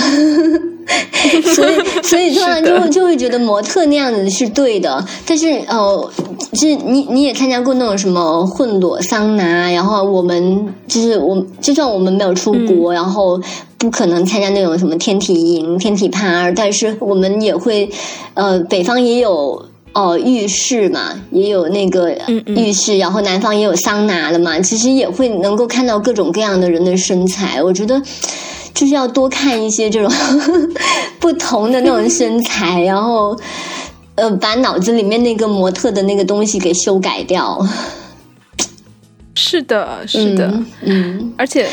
[1.53, 6.09] 所以，所以突然就会就会觉得模特那样子是对的，但是哦，
[6.53, 13.37] 就是你你也参加过那种什么混裸桑拿，然后我们就是我就算我们没有出国，然后
[13.77, 17.89] 不可能参加那种什么天体营、天体趴，但是我们也会
[18.33, 22.11] 呃，北方也有哦浴室嘛，也有那个
[22.45, 28.01] 浴室，然后南方也有桑拿的嘛，其实也会能够看到各种各样的人的身材，我觉得。
[28.73, 30.13] 就是要多看一些这种
[31.19, 33.35] 不同的那种 身材，然后
[34.13, 37.59] 呃，把脑子里面那个模特的那个东西给修改掉。
[39.33, 41.67] 是的，是的，嗯，而且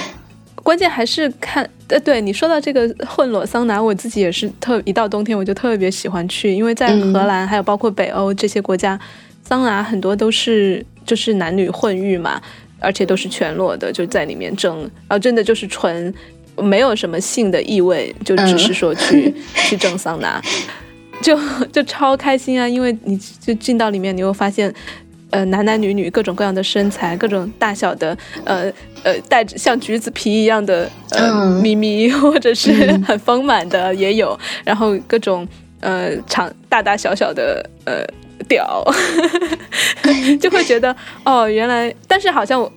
[0.64, 8.98] 关键还是看呃，对你说到这个混裸桑拿，我自己也是特一到冬天我就特别喜欢去，因为在荷兰还有包括北欧这些国家，
[9.44, 12.42] 桑拿很多都是就是男女混浴嘛，
[12.80, 16.12] 而且都是全裸的，就在里面蒸，然后真的就是纯。
[16.56, 19.34] 没有什么性的意味，就只是说去
[19.66, 20.40] 去蒸桑拿，
[21.20, 21.36] 就
[21.72, 22.68] 就超开心啊！
[22.68, 24.72] 因为你就进到里面，你会发现，
[25.34, 28.70] 呃，男男女女各种各样的身材，各种大小的，呃
[29.02, 32.72] 呃，带着像橘子皮一样的呃咪咪， 或者是
[33.04, 35.46] 很丰满的也有，然后各种
[35.80, 38.04] 呃长大大小小的呃
[38.48, 38.84] 屌，
[40.40, 42.72] 就会觉得哦，原来，但是好像我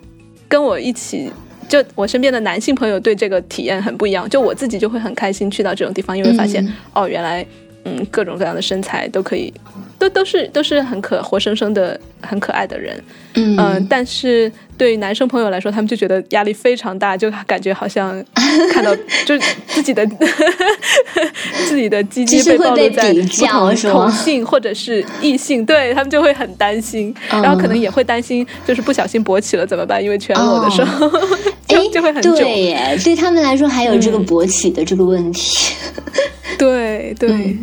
[0.48, 1.32] 跟我一起。
[1.70, 7.46] 就我身边的男性朋友对这个体验很不一样，就我自己就会很开心去到这种地方，因为发现哦，原来
[7.84, 9.54] 嗯各种各样的身材都可以，
[10.00, 13.04] 都都是都是很可活生生的很可爱的人，
[13.36, 14.52] 嗯，但是。
[14.78, 18.24] 对男生朋友来说，他们就觉得压力非常大，就感觉好像
[18.72, 18.96] 看到
[19.26, 19.36] 就
[19.66, 20.06] 自己的
[21.68, 30.04] 自己的鸡鸡被暴露在不同同性或者是异性，对他们就会很担心，然后可能也会担心，就是不小心勃起了怎么办？
[30.04, 31.10] 因为全裸的时候，
[31.68, 32.96] 就就会很对耶。
[33.04, 35.74] 对他们来说，还有这个勃起的这个问题。
[36.58, 37.56] 对对，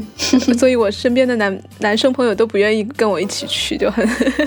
[0.57, 4.07] 所以我身边的男男生朋友都不愿意跟我一起去，就很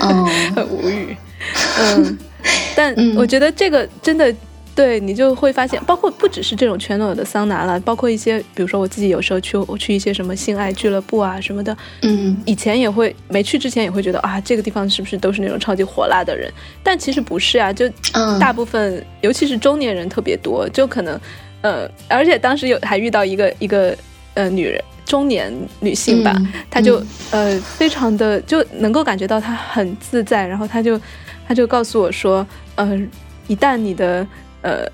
[0.56, 1.14] 很无语。
[1.78, 2.18] 嗯。
[2.74, 4.32] 但我觉得这个真的，
[4.74, 16.50] 对你就会发现，包括不只是这种全裸的桑拿了，包括一些，比如说我自己有时候去，我去一些什么性爱俱乐部啊什么的，嗯，以前也会没去之前也会觉得啊，这个地方是不是都是那种超级火辣的人？
[16.82, 17.88] 但其实不是啊，就
[18.38, 21.20] 大部分，尤其是中年人特别多，就可能，
[21.62, 23.96] 呃，而且当时有还遇到一个一个
[24.34, 25.50] 呃女人中年
[25.80, 31.00] 女性吧，嗯她就、呃非常的就能够感觉到她很自在，然后她就
[31.48, 32.86] 她就告诉我说，呃，
[33.46, 34.26] 一旦你的
[34.60, 34.86] 呃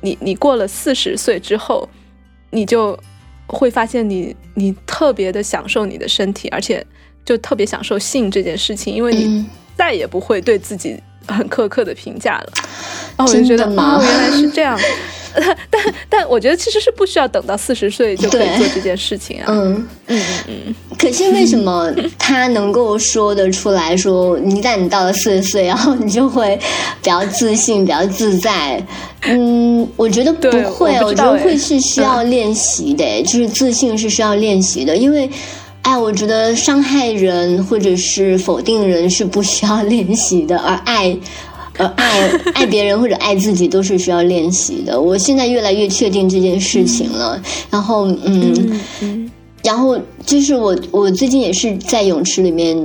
[0.00, 1.88] 你你过了四十岁之后，
[2.50, 2.96] 你就
[3.48, 6.86] 会发现你你特别的享受你的身体，而且
[7.24, 9.46] 就特别享受性这件事情，因为你嗯
[9.76, 10.96] 再也不会对自己
[11.26, 12.52] 很苛刻的评价了。
[13.16, 14.78] 然后我就觉得哦，原来是这样。
[15.70, 19.44] 但但我觉得其实是不需要等到四十岁就可以做这件事情啊。
[19.48, 28.84] 嗯，嗯嗯嗯，可是为什么他能够说得出来说，一旦你到了四十岁，然后你就会比较自信、比较自在？
[29.22, 35.28] 嗯，我觉得不会，我觉得会是需要练习的，就是自信是需要练习的，因为。
[35.80, 41.16] 哎，我觉得伤害人或者是否定人是不需要练习的，而爱，
[41.78, 45.00] 而爱爱别人或者爱自己都是需要练习的。
[45.00, 47.40] 我现在越来越确定这件事情了。
[47.70, 49.30] 然后，嗯嗯嗯
[49.62, 52.76] 然后就是我，我最近也是在泳池里面，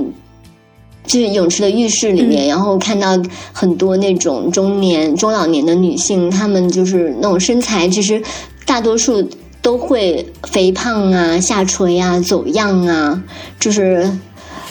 [1.06, 3.20] 就是泳池的浴室里面，然后看到
[3.52, 8.22] 很多那种中年、中老年的女性，她们就是那种身材，其实
[8.64, 9.28] 大多数
[9.60, 13.22] 都会肥胖啊、下垂啊、走样啊，
[13.58, 14.10] 就是。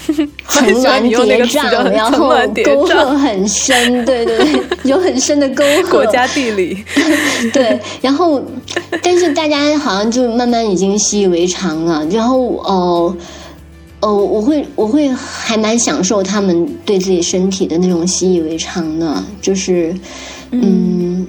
[0.48, 5.90] 层喜欢峦你用那叠嶂，个词叫然后层峦叠沟壑很深，对对对，有很深的沟壑。
[5.90, 6.84] 国家地理，
[7.54, 8.42] 对，然后，
[9.02, 12.06] 但是大家好像就慢慢已经习以为常了。
[12.12, 13.18] 然后，哦、
[14.02, 19.96] 哦，我会我会还蛮享受他们对自己身体的那种习以为常的，就是，
[20.52, 21.26] 嗯，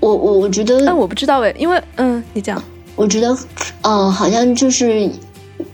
[0.00, 2.62] 我我我觉得但我不知道哎，因为嗯，你讲，
[2.94, 3.36] 我觉得，
[3.82, 5.10] 呃，好像就是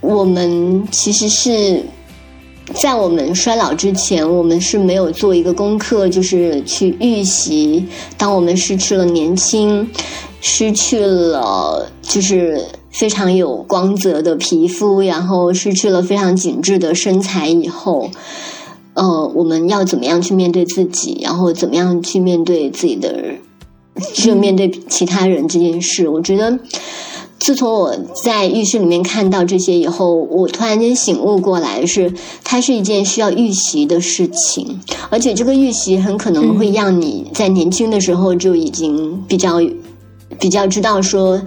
[0.01, 1.83] 我们其实是
[2.73, 7.85] 在我们衰老之前，我们是没有做一个功课，就是去预习，
[8.17, 9.87] 当我们失去了年轻，
[10.41, 18.09] 失去了就是非常有光泽的皮肤，然后失去了非常紧致的身材以后。
[18.95, 23.13] 呃，我们要怎么样去面对自己，然后怎么样去面对自己的，
[24.13, 26.57] 就面对其他人这件事，我觉得。
[27.45, 32.11] 自从我在浴室里面看到这些以后，我突然间醒悟过来是，
[32.43, 34.81] 它是一件需要预习的事情，
[35.11, 39.61] 而且这个预习很可能会让你在年轻的时候就已经比较
[40.39, 41.39] 比较知道说，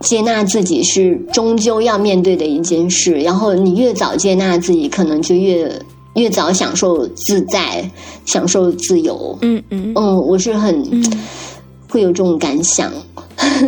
[0.00, 5.72] 接纳自己是终究要面对的一件事，然后你越早接纳自己，可能就越
[6.16, 7.88] 越早享受自在，
[8.26, 9.38] 享受自由。
[9.42, 11.04] 嗯嗯嗯，我是很、嗯
[11.90, 12.92] 会有这种感想。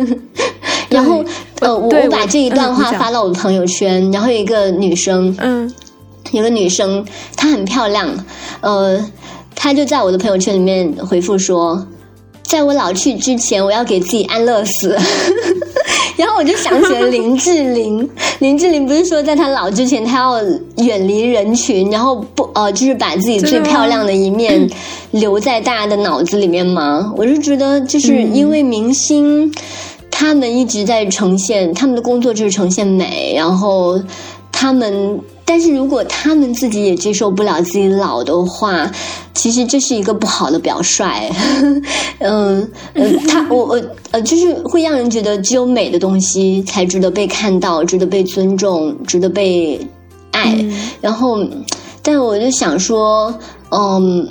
[0.89, 1.23] 然后，
[1.61, 5.71] 呃，我把这一段话发到我的朋友圈，然后有一个女生，嗯
[6.31, 7.05] 有个女生，
[7.37, 8.09] 她很漂亮，
[8.61, 8.99] 呃，
[9.55, 11.85] 她就在我的朋友圈里面回复说，
[12.43, 14.97] 在我老去之前，我要给自己安乐死。
[16.17, 18.07] 然后我就想起了林志玲，
[18.39, 20.41] 林志玲不是说在她老之前，她要
[20.77, 24.69] 远离人群，然后不呃，就是把自己最漂亮的一面
[25.11, 27.13] 留在大家的脑子里面吗？
[27.17, 29.51] 我就觉得，就是嗯因为明星。
[30.21, 33.99] 他们一直在呈现他们的工作就是呈现美，然后
[34.51, 38.87] 他们，但是如果他们自己也接受不了自己老的话，
[39.33, 41.03] 其实这是一个不好的表率。
[42.19, 49.79] 嗯呃，他我我呃，就是会让人觉得只有美的东西才值得被看到，值得被尊重，值得被
[50.33, 50.55] 爱。
[50.55, 51.43] 嗯然后，
[52.03, 53.33] 但我就想说，
[53.71, 54.29] 嗯，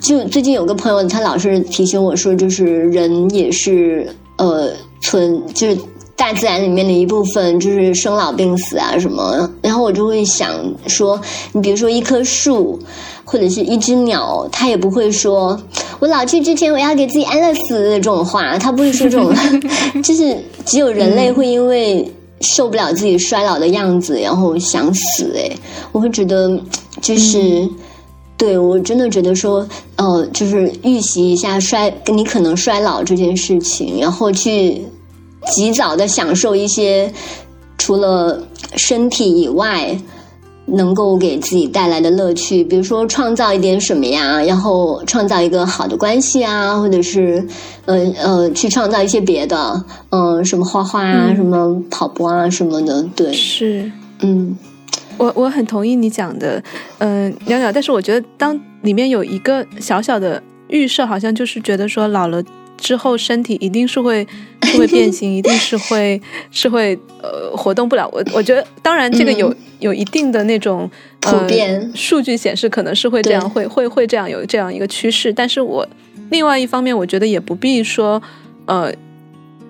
[0.00, 4.08] 就最近有个朋友，他老是提醒我说，就是人也是
[4.38, 4.70] 呃
[5.10, 5.78] 存就是。
[6.18, 10.50] 大自然里面的一部分就是生老病死啊什么，然后我就会想
[10.86, 11.20] 说，
[11.52, 12.80] 你比如说一棵树，
[13.22, 15.60] 或者是一只鸟，它也不会说
[15.98, 19.30] 我老去之前我要给自己安乐死这种话，它不会说这种，
[20.02, 20.34] 就是
[20.64, 25.34] 只有人类会因为受不了自己衰老的样子，然后想死。
[25.36, 25.54] 哎，
[25.92, 26.58] 我会觉得
[27.02, 27.68] 就是。
[28.38, 34.82] 对，我真的觉得说，呃，就是预习一下衰，你可能衰老这件事情，然后去
[35.52, 37.12] 及早的享受一些
[37.78, 38.42] 除了
[38.76, 39.96] 身体以外
[40.66, 47.46] 能够给自己带来的乐趣，比如说创造一点什么呀，然后创造一个好的关系啊，或者是
[47.84, 53.90] 呃呃去创造一些别的，嗯、什么画画啊，嗯什么跑步啊什么的，对，是。
[54.20, 54.56] 嗯
[55.18, 56.62] 我我很同意你讲的，
[56.98, 62.42] 嗯、鸟鸟，但是我觉得当里面有一个小小的预设，好像就是觉得说老了
[62.78, 64.26] 之后身体一定是会
[64.62, 66.20] 是会变形，一定是 会
[66.50, 68.08] 是会呃活动不了。
[68.12, 75.86] 我我觉得当然这个有、有一定的那种嗯普遍呃、数据显示可能是会这样，会会会这样有这样一个趋势，但是我
[76.30, 78.22] 另外一方面我觉得也不必说
[78.66, 78.92] 呃。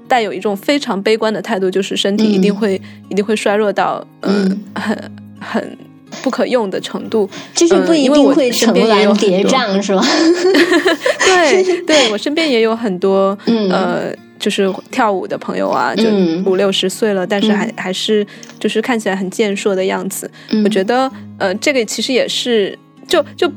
[0.08, 5.78] 带有一种非常悲观的态度，就是身体一定会、一定会衰弱到嗯、嗯很很
[6.22, 7.28] 不可用的程度。
[7.54, 10.02] 就是不一定会身成峦叠嶂，是吧？
[11.24, 18.26] 对， 对我身边也有很多，嗯呃，就是跳舞的朋友啊，就嗯五六十岁了，但是还、嗯还是
[18.58, 20.30] 就是看起来很健硕的样子。
[20.50, 22.76] 嗯我觉得，呃，这个其实也是，
[23.08, 23.50] 就就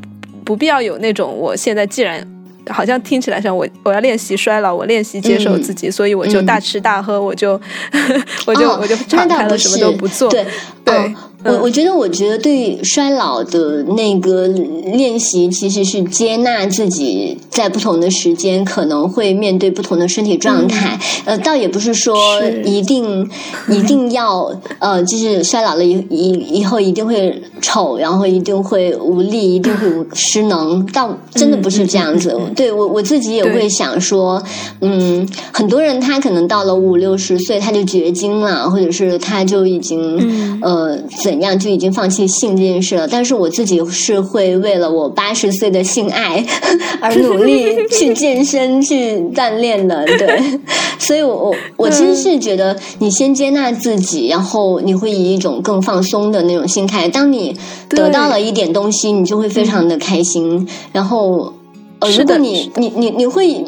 [0.43, 2.25] 不必要有那种我现在既然。
[2.71, 7.59] 好像听起来像我，我要练习衰老，我练习接受自己，所以我就嗯大吃大喝，我就
[8.45, 10.29] 我就、哦我就敞开了，什么都不做。
[10.29, 10.45] 对
[10.85, 20.99] 对嗯我我觉得，我觉得对衰老的那个练习，其实是接纳自己在不同的时间可能会面对不同的身体状态。
[21.23, 23.29] 呃，倒也不是说一定
[23.69, 30.85] 一定要呃，就是衰老了以以以后一定会丑，然后一定会无力，一定会失能。
[30.87, 32.37] 倒真的不是这样子。
[32.55, 34.43] 对我我自己也会想说，
[34.81, 40.97] 嗯，很多人他可能到了五六十岁他就绝经了，或者是他就已经、呃
[41.29, 43.07] 怎样就已经放弃性这件事了。
[43.07, 46.43] 但是我自己是会为了我八十岁的性爱
[46.99, 50.03] 而努力去健身、去锻炼的。
[50.05, 50.59] 对，
[50.97, 57.07] 所以我我我其实是觉得，你先接纳自己，然后你会以一种更放松的那种心态。
[57.07, 57.55] 当你
[57.87, 60.67] 得到了一点东西，你就会非常的开心。
[60.91, 61.53] 然后，
[61.99, 63.63] 呃，如果你你你你会。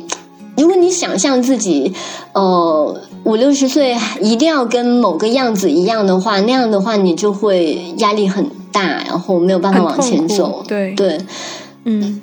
[0.58, 1.94] 如果你想象自己，
[2.34, 10.64] 呃，五六十岁一定要跟某个样子一样的话，那样的话你就会压力很大，然后没有办法往前走。
[10.68, 10.94] 对。
[10.96, 11.18] 对，
[11.86, 12.22] 嗯，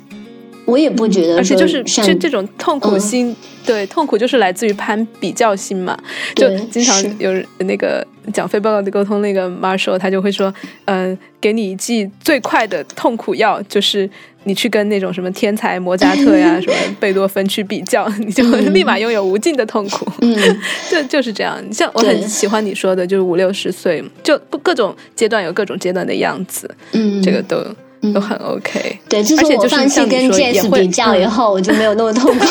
[0.65, 2.99] 我也不觉得说而且就是像这这种痛苦嗯。
[2.99, 3.35] 心，
[3.65, 5.97] 对痛苦就是来自于攀比较心嘛。
[6.35, 10.53] 就经常有那个讲非报告的沟通那个 Marshall，他就会说，
[10.85, 14.09] 嗯、给你一剂最快的痛苦药，就是
[14.43, 20.05] 你去跟那种什么天才莫扎特呀、 什么贝多芬去比较，你就立马拥有无尽的痛苦。
[20.21, 20.35] 嗯。
[20.89, 27.75] 就就是这样，像我很喜欢你说的，就是五六十岁，就各种阶段有各种阶段的样子，嗯，这个都嗯
[28.13, 28.99] 都很 OK。
[29.07, 32.45] 对，自而且就是从我放弃跟像你说也 Jazz 会比较以嗯后，我就没有那么痛苦。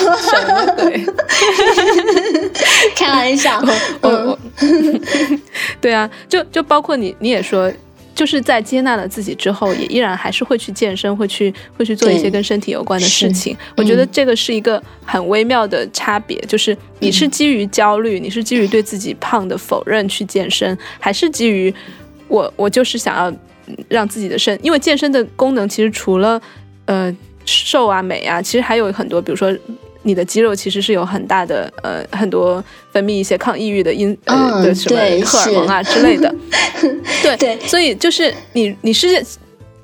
[0.77, 1.05] 对。
[2.95, 3.63] 开玩笑，
[4.03, 4.39] 我
[5.81, 7.73] 对啊，就就包括你，你也说，
[8.15, 13.57] 就是在接纳了自己之后，也依然还是会去健身，会去会去做一些跟身体有关的事情。
[13.77, 21.73] 我觉得嗯这个是一个很微妙的差别，就是你是基于焦虑，你是基于对自己胖的否认去健身，还是基于
[22.27, 23.39] 我我就是想要嗯
[23.89, 26.41] 让自己的身，因为健身的功能其实除了
[26.87, 27.15] 呃
[27.45, 29.55] 瘦啊美啊，其实还有很多，比如说。
[30.05, 34.97] 你的肌肉其实是有很大的呃很多分泌一些抗抑郁的因呃、嗯的什么
[35.27, 36.35] 荷尔蒙啊之类的，
[37.21, 39.23] 对对所以就是你你是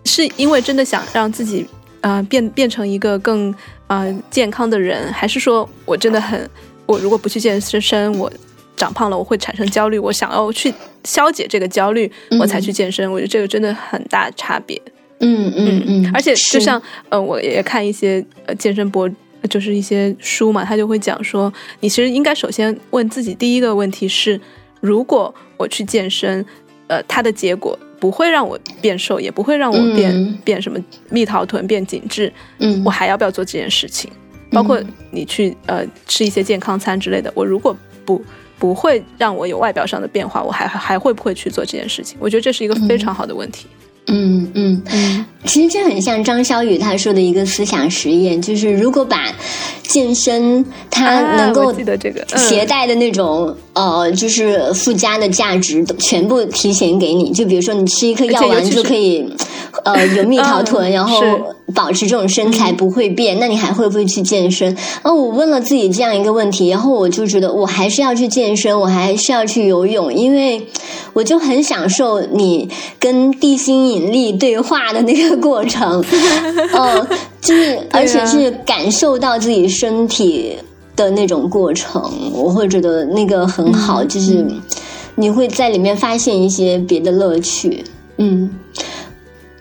[0.04, 1.66] 是因为真的想让自己
[2.00, 3.54] 呃变变成一个更
[3.88, 6.48] 呃健康的人，还是说我真的很
[6.86, 8.32] 我如果不去健身，我
[8.76, 10.72] 长胖了我会产生焦虑，我想要去
[11.04, 12.10] 消解这个焦虑，
[12.40, 13.10] 我才去健身。
[13.10, 14.80] 我觉得这个真的很大差别。
[15.20, 19.08] 嗯嗯嗯，而且就像呃，我也看一些呃健身博，
[19.48, 24.38] 就是一些书嘛，他就会讲说，你其实应该首先问自己第一个问题是，
[24.80, 26.44] 如果我去健身，
[26.88, 34.10] 呃，它的结果不会让我变瘦，也不会让我变、嗯变什么蜜桃臀、变紧致，嗯我还要不要做这件事情？
[34.50, 34.78] 包括
[35.10, 38.22] 你去呃吃一些健康餐之类的，我如果不
[38.58, 42.16] 不会让我有外表上的变化，我还还会不会去做这件事情？
[42.20, 43.66] 我觉得这是一个非常好的问题。
[44.06, 49.32] 嗯嗯，嗯其实这很像张小雨他说的一个思想实验，就是如果把
[49.86, 51.72] 健身它啊能够
[52.36, 57.30] 携带的那种、呃，就是附加的价值都全部提前给你。
[57.30, 59.26] 就比如说你吃一颗药丸就可以
[59.84, 61.22] 呃 有蜜桃臀，嗯然后
[61.74, 64.76] 保持这种身材不会变，那你还会不会去健身？
[65.02, 70.66] 哦，我问了自己这样一个问题，然后我就觉得我还是要去健身，我还是要去游泳，因为
[71.12, 72.68] 我就很享受你
[72.98, 76.04] 跟地心引力对话的那个过程，
[76.74, 77.06] 嗯，
[77.44, 80.56] 就是而且是感受到自己身体
[80.96, 84.44] 的那种过程，我会觉得那个很好，就是
[85.14, 87.84] 你会在里面发现一些别的乐趣，
[88.16, 88.50] 嗯。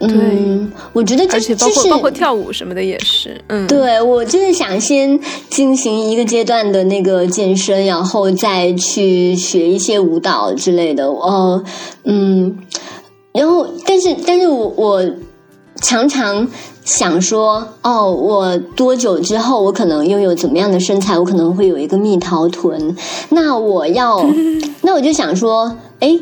[0.05, 5.17] 嗯，我觉得就是括包括跳舞什么的也是，嗯，对我就是想先
[5.49, 11.07] 进行一个阶段的那个健身，然后再去学一些舞蹈之类的。
[11.07, 11.63] 哦，
[12.03, 12.57] 嗯，
[13.31, 15.05] 然后但是但是我我
[15.81, 16.49] 常常
[16.85, 21.17] 想说，哦，我多久之后我可能拥有怎么样的身材？
[21.17, 22.95] 我可能会有一个蜜桃臀。
[23.29, 24.23] 那我要，
[24.81, 26.19] 那我就想说，哎。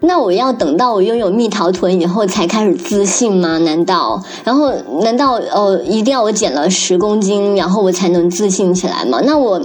[0.00, 3.58] 那我要等到我拥有蜜桃臀以后才开始自信吗？
[3.58, 4.22] 难道？
[4.44, 4.72] 然后
[5.02, 9.20] 难道呃一定要我减了十公斤，然后我才能自信起来吗？
[9.24, 9.60] 那我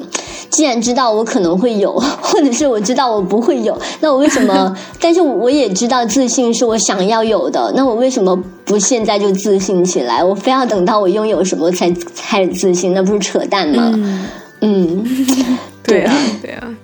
[0.50, 4.76] 既然知道我可能会有， 或者是我知道我不会有，那我为什么？
[5.00, 10.24] 但是我也知道自信是我想要有的，那我为什么不现在就自信起来？
[10.24, 12.94] 我非要等到我拥有什么才开始自信？
[12.94, 13.92] 那不是扯淡吗？
[13.96, 14.30] 嗯，
[14.62, 15.28] 嗯，
[15.84, 16.76] 对啊，对啊，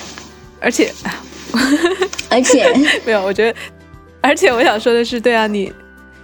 [0.60, 0.92] 而且
[2.28, 2.70] 而且
[3.04, 3.58] 没有，我觉得，
[4.20, 5.72] 而且我想说的是，对啊，你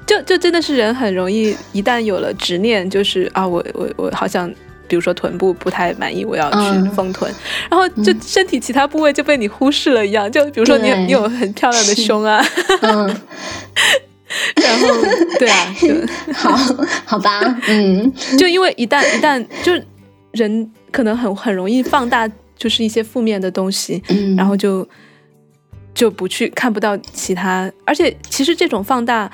[0.06, 4.50] 就就真的是人很容易，一旦有了执念，就是啊，我我我好像，
[4.86, 7.30] 比如说臀部不太满意，我要去嗯丰臀，
[7.70, 12.42] 然后就身体其他部位就被你忽视了一样，就比如说你有你有很漂亮的胸啊，
[12.82, 13.16] 嗯，
[14.62, 14.88] 然后
[15.38, 15.88] 对啊，就
[16.34, 16.56] 好
[17.04, 18.12] 好吧，嗯。
[18.38, 19.72] 就因为一旦一旦就
[20.32, 24.86] 人可能很很容易放大，就是一些负面的东西，嗯，然后就
[25.94, 29.30] 就不去看不到其他，而且其实这种放大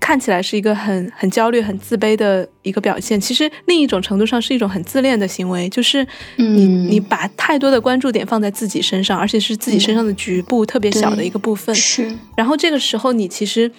[0.00, 6.02] 看起来是一个很很焦虑、很自卑的一个表现，其实另一种程度上是一种很自恋的行为，就是
[6.36, 12.10] 你、嗯你把太多的关注点放在自己身上，而且是自己身上的局部、特别小的一个部分，是。
[12.36, 13.70] 然后这个时候你其实，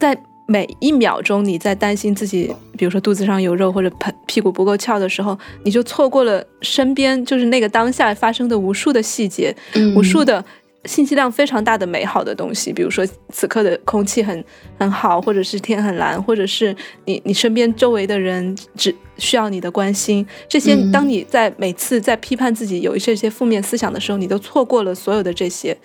[0.00, 9.94] 在每一秒钟你在担心自己，比如说肚子上有肉或者盆屁股不够翘的时候，你就错过了身边就是那个当下发生的无数的细节，嗯。
[9.94, 10.44] 无数的
[10.86, 14.44] 信息量非常大的美好的东西，比如说此刻的空气很
[14.78, 16.74] 很好，或者是天很蓝，或者是
[17.04, 20.90] 你你身边周围的人只需要你的关心，这些嗯。
[20.90, 25.76] 当你在每次在批判自己有一些些负面思想的时候，你都错过了所有的这些，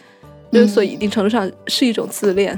[0.52, 2.58] 就是所以一定程度上是一种自恋。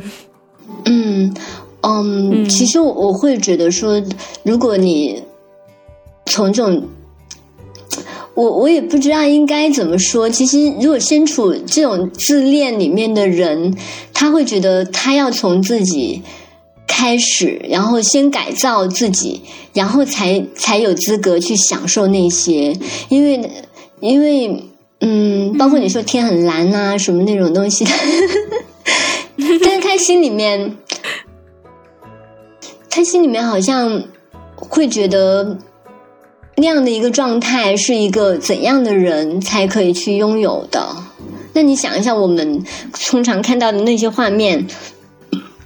[0.86, 1.34] 嗯
[1.82, 4.02] 嗯，嗯其实我我会觉得说，
[4.44, 5.24] 如果你
[6.26, 6.84] 从这种，
[8.34, 10.30] 我我也不知道应该怎么说。
[10.30, 13.76] 其实，如果身处这种自恋里面的人，
[14.14, 16.22] 他会觉得他要从自己
[16.88, 19.42] 开始，然后先改造自己，
[19.74, 22.78] 然后才才有资格去享受那些，
[23.10, 23.50] 因为
[24.00, 24.64] 因为
[25.00, 27.86] 嗯，包括你说天很蓝啊什么那种东西。
[29.98, 30.78] 他心里面，
[32.88, 34.04] 他心里面好像
[34.56, 35.58] 会觉得
[36.56, 40.88] 那样的一个状态是一个怎样的人才可以去拥有的？
[41.54, 42.64] 那你想一下，我们
[43.10, 44.68] 通常看到的那些画面，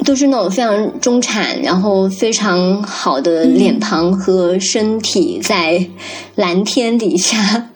[0.05, 5.85] 都是那种非常中产，然后非常好的脸庞和身体在
[6.35, 7.69] 蓝天底下。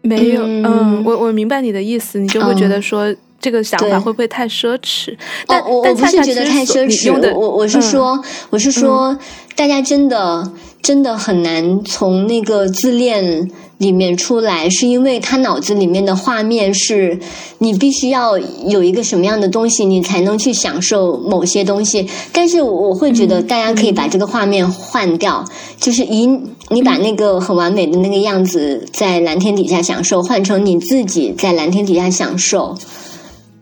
[0.00, 3.14] 没有，嗯嗯，我我明白你的意思，你就会觉得说。
[3.40, 5.16] 这个想法会不会太奢侈？
[5.46, 9.18] 但哦，我我不是觉得太奢侈，我我是嗯说，我是说，
[9.56, 17.18] 大家真的真的很难从那个自恋里面出来，是因为他脑子里面的画面是
[17.58, 22.06] 你必须要有一个什么样的东西，你才能去享受某些东西。
[22.32, 25.44] 但是我会觉得大家可以把这个画面换掉，
[25.80, 26.26] 就是以
[26.68, 32.76] 你把那个很完美的那个样子在蓝天底下享受，换成你自己在蓝天底下享受。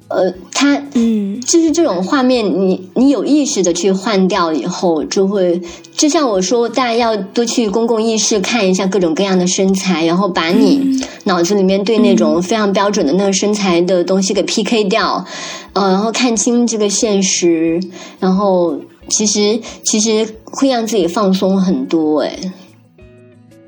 [0.09, 1.29] 呃，他嗯。
[1.49, 5.63] 就是这种画面你，你有意识的去换掉以后，就会
[5.97, 15.25] 就像我说，大家要多去公共意识看一下各种各样的身材，然后把你脑子里面对那种非常标准的那个身材的东西给 PK 掉，
[15.73, 17.81] 呃，然后看清这个现实，
[18.21, 18.79] 然后
[19.09, 22.39] 其实其实会让自己放松很多，哎，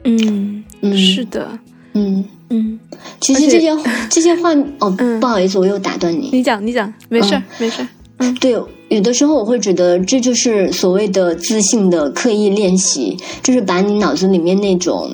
[0.04, 0.98] 嗯嗯。
[0.98, 1.58] 是的，
[1.94, 2.78] 嗯，嗯，
[3.20, 3.76] 其实这些
[4.10, 5.18] 这些画哦，嗯。
[5.20, 7.42] 不好意思，我又打断你，你讲你讲，没事、嗯。
[7.58, 7.86] 没事
[8.18, 8.52] 嗯，对，
[8.88, 15.10] 有的时候我会觉得这就是所谓的自信的刻意练习，就是把你脑子里面那种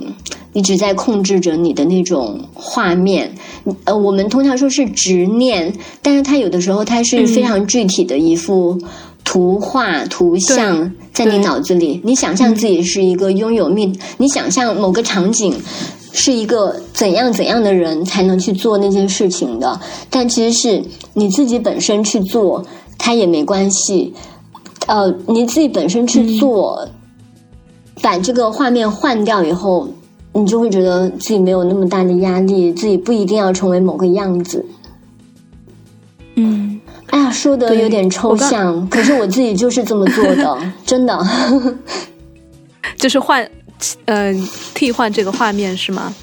[0.53, 3.33] 一直在控制着你的那种画面，
[3.85, 5.73] 呃，我们通常说是执念，
[6.03, 8.77] 但是它有的时候它是非常具体的一幅
[9.23, 15.55] 图画、图像在你脑子里，你想象自己是一个拥有密，你想象某个场景。
[16.19, 22.65] 是一个怎样怎样的人才能去做那件事情的，但其实是你自己本身去做，
[22.97, 24.15] 它也没关系。
[24.87, 26.89] 呃，你自己本身去做，
[28.01, 29.87] 把这个画面换掉以后，
[30.33, 34.65] 你就会觉得自己没有那么大的压力，自己不一定要成为某个样子。
[36.37, 41.19] 嗯，哎呀，说的有点抽象，可是我自己就是这么做的， 真的。
[42.97, 43.47] 就是换，
[44.07, 44.35] 呃，
[44.75, 46.15] 替换这个画面是吗？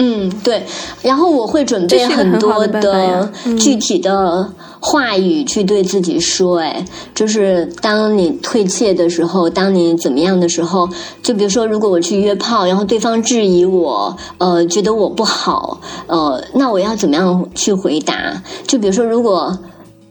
[0.00, 0.62] 嗯，对，
[1.02, 3.28] 然后我会准备很多的
[3.58, 4.48] 具体的
[4.78, 6.84] 话语去对自己说，哎，
[7.14, 10.88] 就是当你退怯的时候，当你怎么样的时候，
[11.20, 18.40] 就比如说，如果我去约炮，然后对方质疑我，呃，觉得我不好，呃，那我要怎么样去回答？
[18.68, 19.58] 就比如说，如果。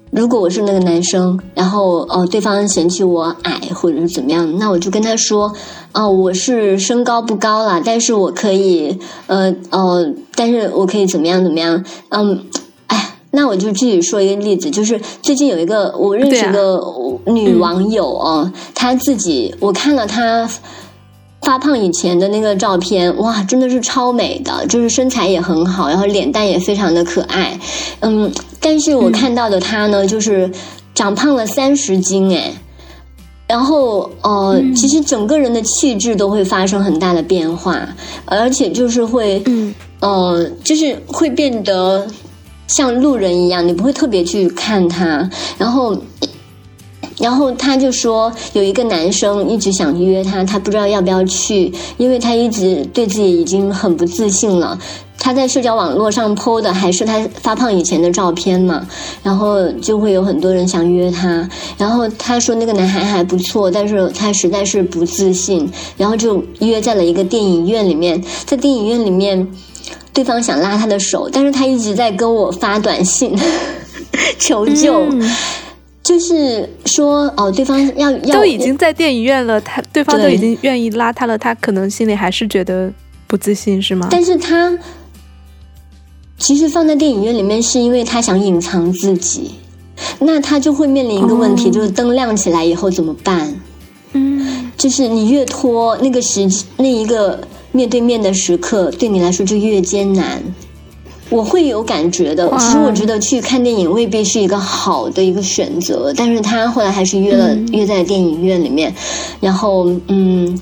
[0.09, 5.53] 如果我是那个男生，然后哦，对方嫌弃我矮或者是怎么样，那我就跟他说，
[5.93, 8.97] 哦，我是身高不高啦，但是我可以，
[9.27, 12.45] 呃，哦，但是我可以怎么样怎么样，嗯，
[12.87, 16.81] 哎，那我就具体说一个例子，就是最近有一个我认识一个
[17.25, 20.49] 女网友哦，她自己我看了她。
[21.47, 27.57] 发胖以前的那个照片，哇，真的是超美的，就是身材也很好，然后脸蛋也非常的可爱，
[28.01, 28.29] 嗯，
[28.59, 30.51] 但是我看到的她呢，就是
[30.93, 32.51] 长胖了三十斤，哎，
[33.47, 37.87] 然后呃，其实整个人的气质都会发生很大的变化，
[38.25, 42.05] 而且就是会，嗯，呃，就是会变得
[42.67, 45.97] 像路人一样，你不会特别去看她，然后。
[47.19, 54.77] 然后他就说有一个男生一直想约他，他不知道要不要去，因为他一直对自己已经很不自信了。
[55.19, 58.87] 他在社交网络上 PO 的还是他发胖以前的照片嘛，
[59.23, 61.49] 然后就会有很多人想约他。
[61.75, 68.23] 然后他说那个男孩还不错，但是他实在是不自信，然后就约在了一个电影院里面。
[68.45, 69.45] 在电影院里面，
[70.13, 73.35] 对方想拉他的手，但是他一直在跟我发短信
[74.37, 75.03] 求救。
[76.07, 82.89] 就是说，哦，对方要要都已经在电影院了，他对方都已经愿意拉他了，他可能心里还是觉得
[83.27, 84.07] 不自信，是吗？
[84.09, 84.79] 但是他
[86.37, 89.55] 其实放在电影院里面，是因为他想隐藏自己，
[90.19, 93.53] 那他就会面临一个问题，就是灯亮起来以后怎么办？
[94.13, 96.47] 嗯，就是你越拖，那个时
[96.77, 97.37] 那一个
[97.73, 100.41] 面对面的时刻，对你来说就越艰难。
[101.29, 102.49] 我会有感觉的。
[102.57, 108.93] 其实我觉得去看电影未必是一个好的一个选择，但是他后来还是约了约在电影院里面，
[109.41, 110.57] 然后嗯，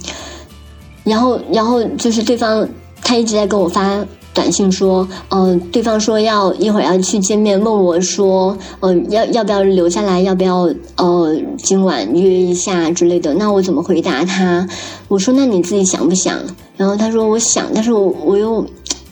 [1.04, 2.68] 然后然后就是对方
[3.04, 4.04] 他一直在跟我发
[4.34, 13.34] 短信说，嗯，对方说要一会儿要去见面，问我说，呃，要要不要留下来，要不要呃今晚约一下之类的。
[13.36, 14.68] 那我怎么回答他？
[15.08, 16.40] 我说那你自己想不想？
[16.76, 18.66] 然后他说我想，但是我我又。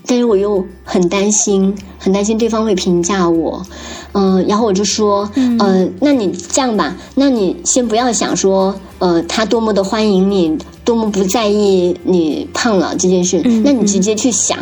[0.05, 3.65] 但是我又很担心，很担心对方会评价我，
[4.11, 5.29] 嗯，然后我就说，
[5.59, 14.59] 呃，那你这样吧，那你先不要想说，呃，他多么的欢迎你，多么不在意你胖了这件事，那你直接去想，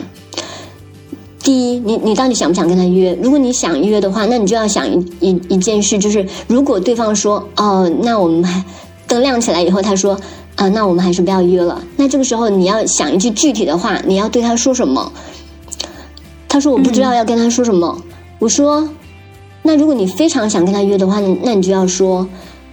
[1.43, 3.17] 第一，你你到底想不想跟他约？
[3.21, 8.63] 如果你想约的话，那你就要想一一一件事，就是如果对方说，哦，那我们还
[9.07, 10.19] 灯亮起来以后，他说。
[10.55, 11.81] 啊，那我们还是不要约了。
[11.97, 15.11] 那这个时候你要想一句具体的话，你要对他说什么？
[16.47, 18.01] 他说我不知道要跟他说什么。
[18.39, 18.89] 我说，
[19.63, 22.27] 那如果你非常想跟他约的话，那你就要说，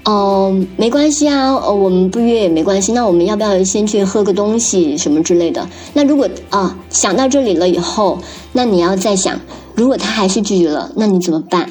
[0.04, 2.92] 哦，没关系啊，哦，我们不约也没关系。
[2.92, 5.68] 那我们要不要先去喝个东西什么之类的？
[5.94, 8.18] 那如果啊想到这里了以后，
[8.52, 9.38] 那你要再想，
[9.74, 11.70] 如果他还是拒绝了，那你怎么办？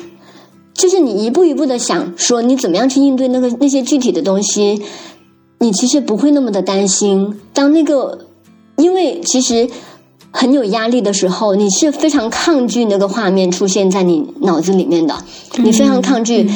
[0.74, 4.82] 就是你一步一步的想说，你怎么样去应对那个那些具体的东西。
[5.60, 8.28] 你其实不会那么的担心，当那个，
[8.78, 9.68] 因为其实
[10.30, 15.16] 很有压力的时候，你是非常抗拒那个画面出现在你脑子里面的，
[15.58, 16.48] 你非常抗拒，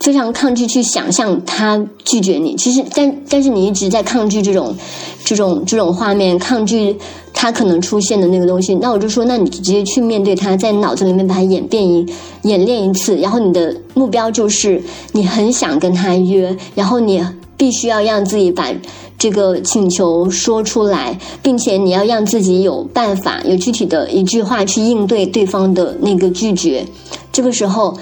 [0.00, 2.56] 非常抗拒去想象他拒绝你。
[2.56, 4.74] 其实，但但是你一直在抗拒这种
[5.22, 6.96] 这种这种画面，抗拒
[7.34, 8.74] 他可能出现的那个东西。
[8.76, 12.06] 那我就说，那你直接去面对他，在脑子里面把它演变一
[12.44, 14.82] 演练一次，然后你的目标就是
[15.12, 17.22] 你很想跟他约，然后你。
[17.58, 18.72] 必须要让自己把
[19.18, 26.86] 这个请求说出来，并且你要让自己有办法，有具体的一句话去应对对方的那个拒绝。
[27.30, 27.98] 这个时候，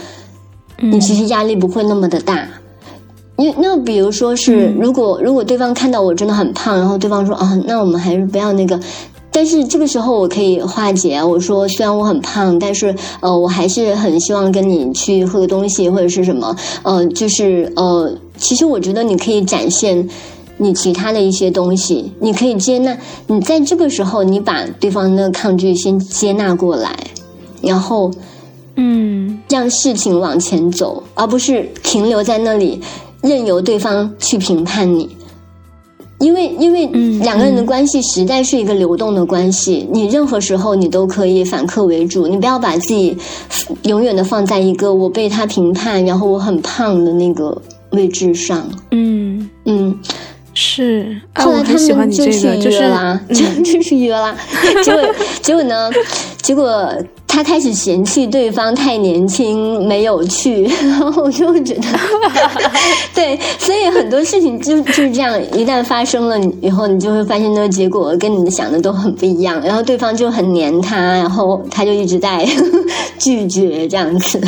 [0.81, 2.47] 你其实压力不会那么的大。
[3.37, 8.79] 因那比如说是，如果如果对方看到我真的很胖，然后对方说啊，那我们还是不要那个。
[9.31, 20.09] 但是这个时候我可以化解，我说虽然我很胖，但是呃，我还是很希望跟你去喝个东西或者是什么，呃，就是呃，其实我觉得你可以展现
[20.59, 26.97] 你其他的一些东西，你可以接纳，你在这个时候你把对方的抗拒先接纳过来，
[27.61, 28.11] 然后
[28.77, 32.81] 嗯，让事情往前走，而不是停留在那里，
[33.23, 35.09] 任由对方去评判你。
[36.19, 36.87] 因为，因为
[37.19, 43.15] 两个人的关系实在是一个流动的关系，你任何时候你都可以反客为主，你不要把自己
[43.83, 47.61] 永远的放在一个我被他评判，然后我很胖的那个
[47.97, 48.71] 位置上。
[48.93, 49.99] 嗯嗯，
[50.55, 51.17] 是。
[51.33, 52.79] 啊，后来他喜欢们就去你这个，就是
[53.35, 54.37] 就嗯就去约啦。
[54.85, 55.91] 结果结果呢？
[56.43, 56.95] 结果
[57.27, 60.63] 他开始嫌弃对方太年轻，没有去。
[60.81, 61.83] 然后我就会觉得，
[63.13, 69.61] 对，所以很多事情就就是这样，一旦发生了以后，你就会发现那个结果跟你想的都很不一样。
[69.63, 72.49] 然后对方就很黏他，然后他就一直在
[73.19, 74.41] 拒绝这样子。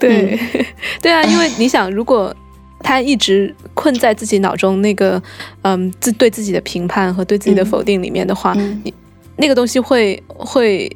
[0.00, 0.66] 对，嗯。
[1.00, 2.34] 对啊，因为你想，如果
[2.82, 5.22] 他一直困在自己脑中那个，
[5.62, 7.66] 嗯，自对自己的评判和对自己的嗯。
[7.66, 8.80] 否定里面的话，嗯。
[8.84, 8.92] 你
[9.36, 10.90] 那个东西会会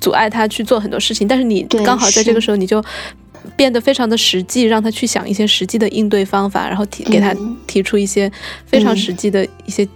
[0.00, 1.26] 阻碍他去做很多事情。
[1.26, 2.84] 但是你刚好在这个时候，你就
[3.56, 7.56] 变得非常的实际，让他去想一些实际的应对方法，然后提给他嗯。
[7.66, 8.30] 提出一些
[8.66, 8.96] 非常嗯。
[8.96, 9.86] 实际的一些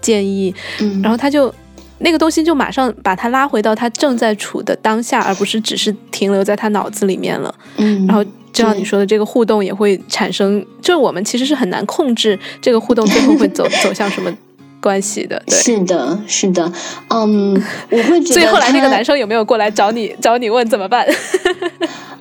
[0.00, 1.52] 建议，嗯，然后他就
[2.00, 7.54] 那个东西就马上把他拉回到他正在处的当下，而不是只是停留在他脑子里面了。
[7.76, 14.32] 嗯，然后就像你说的，这个互动也会产生，就是我们其实是很难控制这个互动最后会走 走向什么
[14.80, 15.42] 关系的。
[15.46, 16.72] 对，是的，是的，
[17.08, 17.54] 嗯，
[17.90, 21.06] 我会觉得 所以后来那个男生有没有过来找你找你问怎么办？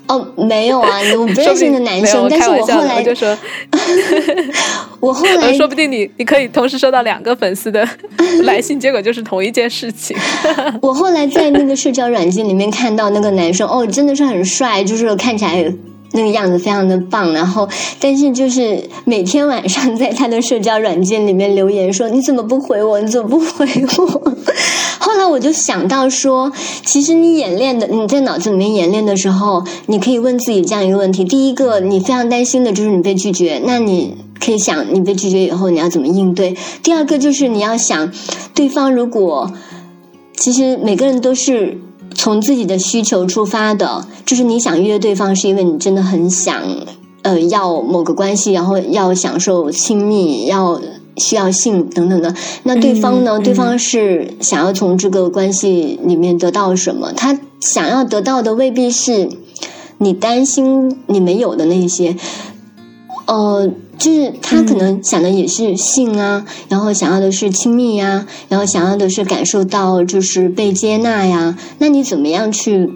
[0.07, 3.37] 哦，没有啊，我 不认识那个男，生，但是我后来我就说，
[4.99, 7.87] 我后来呃说不定你你可以同时收到两个粉丝的
[8.41, 10.17] 来信，结果就是同一件事情。
[10.81, 15.71] 我后来在那个社交软件里面看到那个男生，哦，真的是很帅，就是看起来
[16.11, 17.33] 那个样子非常的棒。
[17.33, 17.67] 然后，
[17.99, 22.99] 但是就是每天晚上在他的社交软件里面留言说：“你怎么不回我？
[23.01, 24.35] 你怎么不回我？”
[24.99, 26.51] 后来我就想到说，
[26.85, 36.53] 其实你演练的，你在脑子里面演练的时候，你可以问自己这样一个问题：第一个，你非常担心的就是你被拒绝，那你可以想你被拒绝以后你要怎么应对；
[36.83, 38.11] 第二个就是你要想，
[38.53, 39.51] 对方如果
[40.35, 41.79] 其实每个人都是
[42.19, 46.61] 从自己的需求出发的，就是你想约对方，是因为你真的很想，
[47.21, 50.81] 呃，要某个关系，然后要享受亲密，要
[51.15, 52.35] 需要性等等的。
[52.63, 53.37] 那对方呢？
[53.39, 57.13] 嗯对方是想要从这个关系里面得到什么？
[57.13, 59.29] 他想要得到的未必是
[59.99, 62.17] 你担心你没有的那些。
[63.27, 71.57] 呃，就是他可能想的也是性啊，然后想要的是亲密呀，然后想要的是感受到就是被接纳呀。
[71.79, 72.89] 那你怎么样去？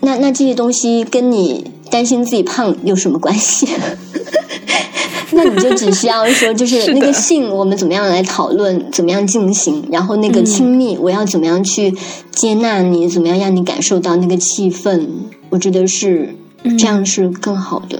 [0.00, 3.68] 那那这些东西跟你担心自己胖有什么关系？
[5.34, 11.94] 那你就只需要说，就是 那个性，我们怎么样来讨论，怎么样进行，然后那个亲密，我要怎么样去
[12.34, 15.06] 接纳你，怎么样让你感受到那个气氛？
[15.48, 16.34] 我觉得是
[16.78, 17.98] 这样是更好的。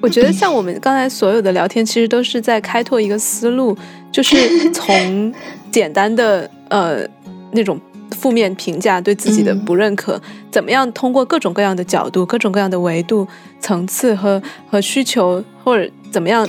[0.00, 3.76] 我觉得像我们刚才所有的聊天，其实都是在开拓一个思路，
[4.12, 4.36] 就是
[4.70, 5.32] 从
[5.70, 7.06] 简单的呃
[7.52, 7.80] 那种
[8.12, 10.20] 负面评价对自己的嗯不认可，
[10.50, 13.26] 怎么样通过各种各样的角度、各种各样的维度、
[13.60, 14.40] 层次和
[14.70, 16.48] 和需求，或者怎么样。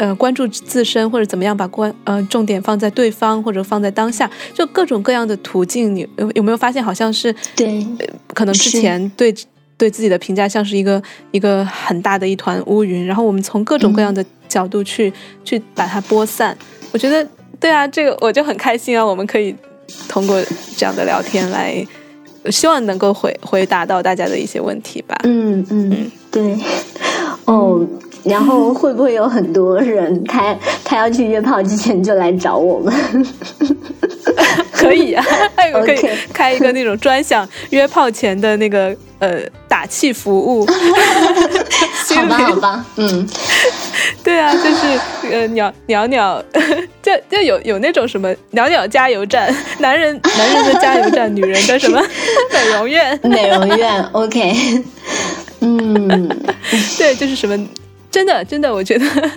[0.00, 7.84] 呃，关注自身，或者怎么样把关呃重点放在对方，或者放在当下，就各种各样的途径，你有有没有发现，好像是对，
[8.32, 9.34] 可能之前对
[9.78, 15.10] 对自己的评价像是一个一个很大的一团乌云，然后我们从各种各样的角度去、
[15.44, 16.54] 去把它播散。
[16.92, 17.26] 我觉得
[17.58, 19.54] 对啊，这个我就很开心啊，我们可以
[20.08, 20.38] 通过
[20.76, 21.86] 这样的聊天来，
[22.50, 25.16] 希望能够回回答到大家的一些问题吧。
[25.22, 26.58] 嗯嗯，对，
[27.46, 27.86] 哦。
[28.24, 30.54] 然后会不会有很多人， 他
[30.84, 32.94] 他要去约炮之前就来找我们？
[34.72, 35.24] 可以啊，
[35.56, 35.98] 还有可以
[36.32, 40.66] 开一个那种专享约炮前的那个呃打气服务。
[42.08, 43.28] 好吧，好吧，嗯，
[44.24, 45.00] 对啊，就是
[45.30, 46.42] 呃鸟鸟鸟，
[47.02, 52.00] 就就有有那种什么鸟鸟加油站，男人男人的加油站，女人的什么
[52.52, 54.82] 美容院，美容院，OK，
[55.60, 56.28] 嗯，
[56.96, 57.56] 对，就是什么
[58.10, 59.30] 真的真的，我觉得，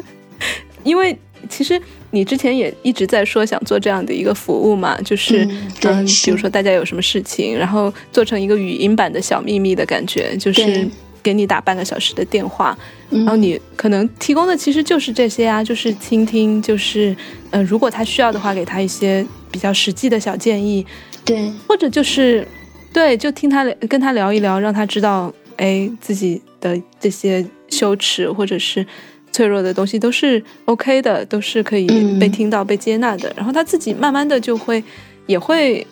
[0.83, 1.17] 因为
[1.49, 1.79] 其实
[2.11, 5.45] 你之前也一直在说想做这样的一个服务嘛，就是
[5.83, 10.87] 嗯比如说大家有什么事情，然后做成一个语音版的小秘密的感觉，就是
[11.23, 12.77] 给你打半个小时的电话，
[13.09, 17.15] 然然后你可能提供的其实就是这些啊，就是倾听，就是
[17.51, 20.85] 呃，如果他需要的话，给他一些比较实际的小建议，
[21.23, 22.47] 对，或者就是
[22.91, 28.85] 对，就听他聊跟他聊一聊，让他知道，哎，自己的这些羞耻或者是
[29.31, 33.33] 脆弱的东西都是 OK 的，都是可以嗯被听到、被接纳的。
[33.35, 34.83] 然后他自己慢慢的就会
[35.25, 35.87] 也会。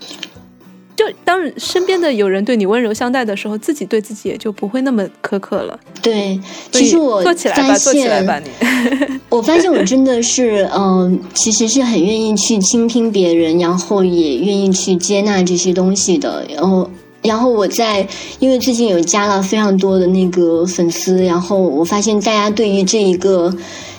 [0.96, 5.80] 就当身边的有人对你温柔相待的时候，自己对自己也就不会那么苛刻了。
[6.02, 6.38] 对。
[6.74, 8.50] 其实我做起来吧，发做起来现吧，你。
[9.30, 16.46] 我发现我真的是，嗯、其实是很愿意去倾听别人，然后也愿意去接纳这些东西的。
[16.54, 18.08] 然后然后我在，
[18.40, 23.54] 因为最近有加了非常多的那个粉丝，然后我发现大家对于这一个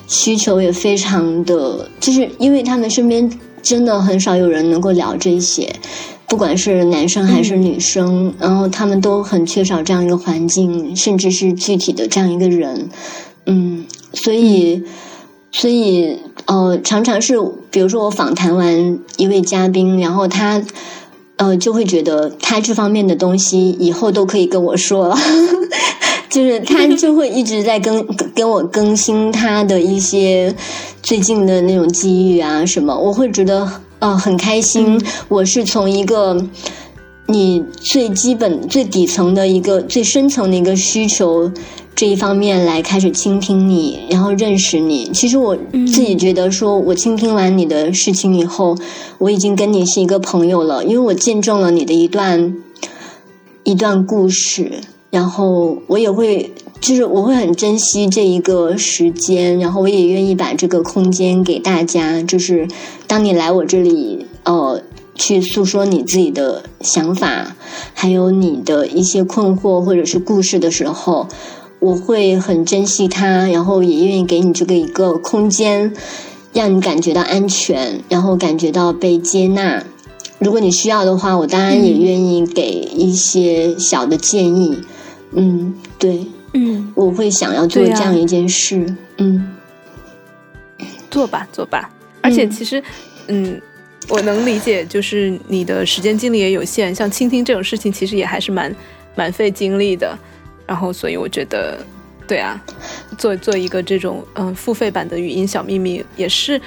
[0.06, 3.30] 需求也非常的，就是因为他们身边
[3.62, 5.70] 真的很少有人能够聊这些，
[6.26, 12.88] 不管是男生还是女生，然后他们都很缺少这样一个环境，甚至是具体的这样一个人，
[13.44, 13.84] 嗯，
[14.14, 14.82] 所以，
[15.52, 16.16] 所以，
[16.46, 17.34] 呃，常常是，
[17.70, 20.62] 比如说我访谈完一位嘉宾，然后他。
[21.40, 25.16] 呃，就会觉得他这方面的东西以后都可以跟我说了，
[26.28, 30.54] 就是他 就会一直在跟跟我更新他的一些
[31.02, 33.66] 最近的那种机遇啊什么，我会觉得
[34.00, 35.00] 呃很开心。
[35.28, 36.36] 我是从一个
[37.26, 41.50] 你最基本、最底层的一个最深层的一个需求。
[42.00, 45.10] 这一方面来开始倾听你，然后认识你。
[45.12, 48.74] 其实我自己觉得，说我倾听完你的事情以后，
[49.18, 52.56] 我已经跟你是一个朋友了，因为我见证了你的一段
[53.64, 56.50] 一段故事，然后我也会，
[56.80, 62.22] 就是我会很珍惜这一个时间，然后我也愿意把这个空间给大家。
[62.22, 62.66] 就是
[63.06, 64.80] 当你来我这里，呃，
[65.14, 67.54] 去诉说你自己的想法，
[67.92, 71.28] 还有你的一些困惑或者是故事的时候。
[71.80, 75.92] 我会很珍惜他，然后也愿意给你这个一个空间，
[76.52, 79.82] 让你感觉到安全，然后感觉到被接纳。
[80.38, 84.78] 如果你需要的话，我当然也愿意给一些小的建议。
[85.32, 88.94] 嗯，对，嗯，我会想要做这样一件事。
[89.18, 89.56] 嗯，
[91.10, 91.90] 做吧，做吧。
[92.20, 92.82] 而且其实，
[93.28, 93.60] 嗯，
[94.08, 98.74] 我能理解，就是你的时间精力也有限，像倾听这种事情，其实也还是蛮
[99.14, 100.18] 蛮费精力的。
[100.70, 101.84] 然后，所以我觉得，
[102.28, 102.62] 对啊，
[103.18, 106.60] 做做一个这种嗯付费版的语音小秘密，也是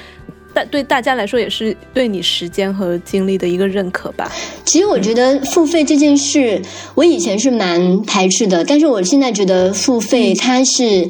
[0.54, 4.30] 大对大家来说，也是对你时间和精力的一个认可吧。
[4.66, 6.62] 其实我觉得付费这件事，
[6.96, 11.08] 我以前是蛮排斥的，但是我现在觉得付费它是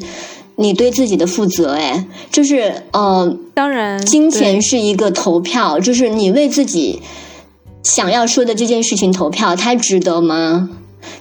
[0.54, 7.02] 你对自己的负责，哎，就是呃，当然，金钱是一个投票，就是你为自己
[7.82, 10.70] 想要说的这件事情投票，它值得吗？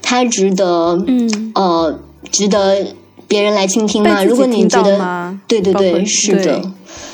[0.02, 2.00] 它值得，嗯，呃，
[2.32, 2.86] 值得
[3.28, 4.24] 别人来倾听吗？
[4.24, 6.62] 如果你觉得，对对对，是的，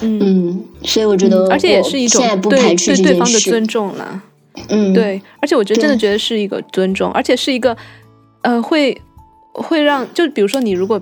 [0.01, 4.21] 嗯，所以我觉得，而且也是一种对对对方的尊重了，
[4.69, 7.75] 嗯，对，而且我觉得真的觉得是一个尊重，而且是一个，
[8.41, 8.99] 呃，会
[9.53, 11.01] 会让，就比如说你如果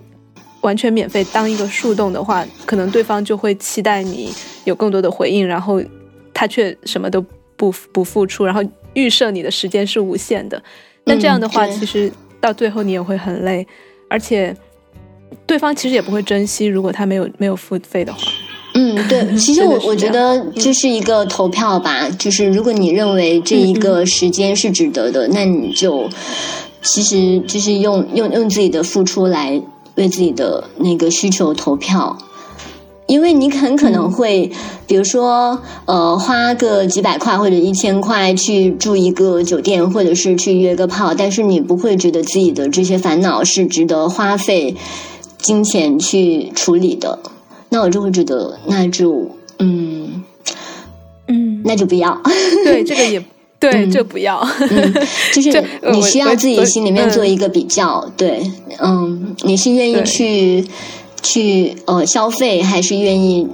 [0.62, 4.32] 完全免费当一个树洞的话，可能对方就会期待你
[4.66, 5.82] 有更多的回应，然后
[6.34, 7.24] 他却什么都
[7.56, 8.62] 不不付出，然后
[8.94, 10.62] 预设你的时间是无限的。
[11.08, 13.66] 那这样的话，其实到最后你也会很累，
[14.10, 14.56] 而且
[15.46, 16.66] 对方其实也不会珍惜。
[16.66, 18.20] 如果他没有没有付费的话，
[18.76, 22.08] 嗯，对，其实我我觉得这是一个投票吧。
[22.10, 26.08] 就是如果你认为这一个时间是值得的，那你就
[26.84, 29.62] 其实就是用用用自己的付出来
[29.96, 32.18] 为自己的那个需求投票。
[33.08, 34.52] 因为你很可能会，
[34.86, 44.76] 比如说，呃，花个几百块或者一千块去住一个酒店，或者是去约个炮，但是你不会觉得自己的这些烦恼是值得花费
[45.38, 47.20] 金钱去处理的。
[47.70, 50.24] 那我就会觉得，那就，嗯，
[51.28, 52.22] 嗯，那就不要。
[52.66, 53.24] 对，这个也
[53.58, 54.46] 对，这不要。
[54.70, 54.94] 嗯，
[55.34, 55.64] 就是
[55.94, 58.06] 你需要自己心里面做一个比较。
[58.18, 60.66] 对，嗯，你是愿意去。
[61.28, 63.48] 去呃消费，还是愿意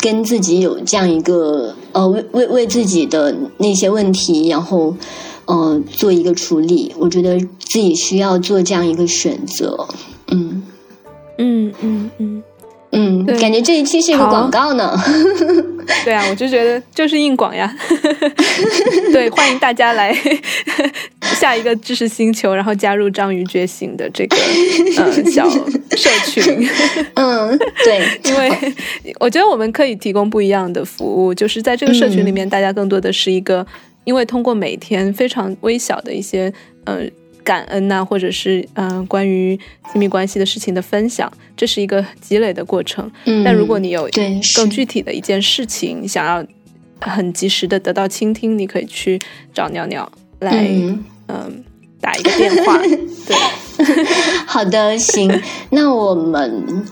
[0.00, 4.96] 跟自己有这样一个呃为为为自己的那些问题，然后
[5.44, 6.92] 呃做一个处理。
[6.98, 9.86] 我觉得自己需要做这样一个选择。
[10.32, 10.64] 嗯
[11.38, 12.42] 嗯嗯嗯。
[13.38, 14.96] 感觉这一期是一个广告呢。
[16.04, 17.72] 对啊，我就觉得就是硬广呀。
[19.12, 20.12] 对，欢迎大家来
[21.20, 24.36] 下一个知识星球，然后加入章鱼觉醒的这个
[24.96, 26.68] 呃小社群。
[27.14, 28.74] 嗯，对，因为
[29.20, 33.64] 我觉得我们可以提供不一样的服务，就是在这个社群里面，大家更多的是一个，
[34.02, 36.52] 因为通过每天非常微小的一些
[36.86, 37.08] 嗯。
[37.46, 39.56] 感恩呐，或者是嗯，关于
[39.92, 43.08] 亲密关系的事情的分享，这是一个积累的过程。
[43.24, 46.44] 嗯，但如果你有对更具体的一件事情，想要
[47.00, 49.20] 很及时的得到倾听，你可以去
[49.54, 50.10] 找鸟鸟
[50.40, 50.66] 来，
[51.28, 51.64] 嗯，
[52.00, 52.78] 打一个电话。
[52.82, 53.36] 对，
[54.44, 55.40] 好的，行。
[55.70, 56.84] 那我们，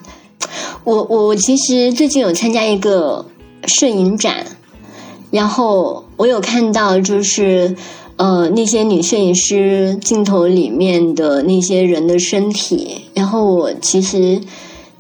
[0.84, 3.26] 我我我其实最近有参加一个
[3.66, 4.46] 摄影展，
[5.32, 7.74] 然后我有看到就是。
[8.16, 14.40] 呃，那些女摄影师镜头里面的那些人的身体，然后我其实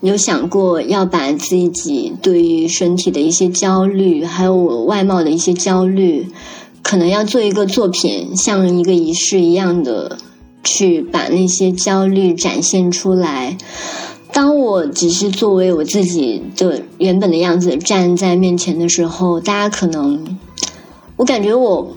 [0.00, 6.28] 有想过要把自己对于身体的一些焦虑，还有我外貌的一些焦虑，
[6.82, 10.18] 可能要做一个作品，像一个仪式一样的
[10.64, 13.56] 去把那些焦虑展现出来。
[14.32, 20.36] 当我只是作为我自己的原本的样子站在面前的时候，大家可能，
[21.14, 21.94] 我感觉我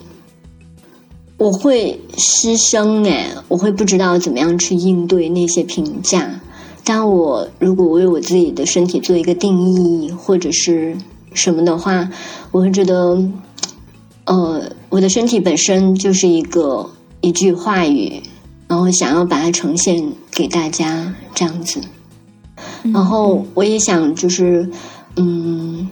[1.38, 6.42] 我会失声哎，我会不知道怎么样去应对那些评价。
[6.84, 10.98] 但我如果为我自己的身体做一个定义或者是
[11.34, 12.10] 什么的话，
[12.52, 13.22] 我会觉得，
[14.26, 16.90] 呃，我的身体本身就是一个
[17.22, 18.24] 一句话语，
[18.68, 21.82] 然后想要把它呈现给大家这样子。
[22.94, 24.70] 然后我也想，就是，
[25.18, 25.88] 嗯，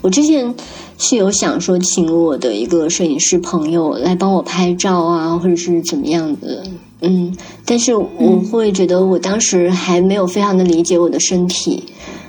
[0.00, 0.54] 我之前
[0.98, 6.64] 是有想说，请我的一个摄影师朋友来帮我拍照啊，或者是怎么样的，
[7.00, 11.84] 嗯，但是我会觉得我当时还没有非常的理解我的身体，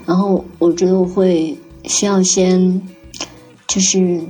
[0.06, 2.82] 然后我觉得我会需要先，
[3.68, 4.22] 就是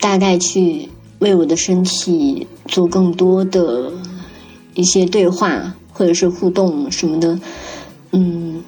[0.00, 0.88] 大概去
[1.20, 3.92] 为我的身体做更多的
[4.74, 7.38] 一些对话或者是互动什么的，
[8.10, 8.62] 嗯。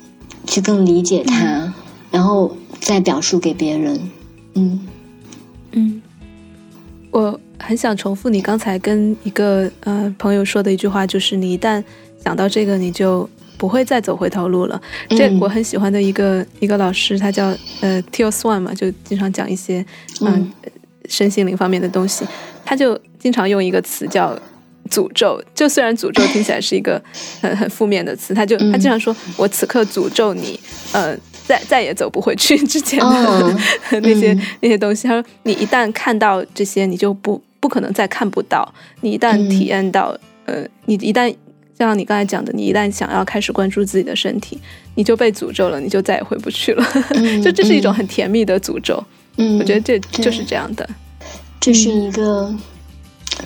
[0.47, 1.73] 去更理解他，
[2.11, 2.55] 然后
[2.85, 3.99] 再表述给别人。
[4.55, 4.87] 嗯
[5.73, 6.03] 嗯，
[7.11, 11.83] 我很想重复你刚才跟一个呃朋友说的一句话，就是你一旦
[12.23, 14.81] 想到这个，你就不会再走回头路了。
[15.09, 19.85] 这我很喜欢的一个一个老师，他叫呃 Till Swan 嘛，就经常讲一些
[20.21, 20.53] 嗯
[21.09, 22.27] 身心灵方面的东西。
[22.67, 24.39] 他就经常用一个词叫。
[24.91, 27.03] 诅咒，就虽然诅咒听起来是一个
[27.41, 30.61] 很很负面的词，他就他经常说：“我此刻诅咒你，
[30.93, 33.57] 呃，再再也走不回去之前的
[34.01, 38.73] 那些那些东西。”他说：“你一旦看到这些，你就不不可能再看不到。
[39.01, 40.17] 你一旦体验到，
[40.47, 41.35] 呃，你一旦
[41.79, 44.59] 像你刚才讲的，你一旦想要开始关注自己的身体，
[44.95, 46.85] 你就被诅咒了，你就再也回不去了。
[47.43, 49.03] 就这是一种很甜蜜的诅咒。
[49.37, 50.89] 嗯，我觉得这就是这样的，
[51.61, 52.55] 这是一个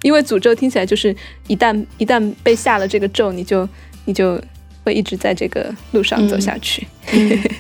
[0.02, 1.16] 因为诅咒听起来就是
[1.48, 3.68] 一旦一旦被下了这个咒，你就
[4.06, 4.40] 你就
[4.84, 6.86] 会一直在这个路上走下去。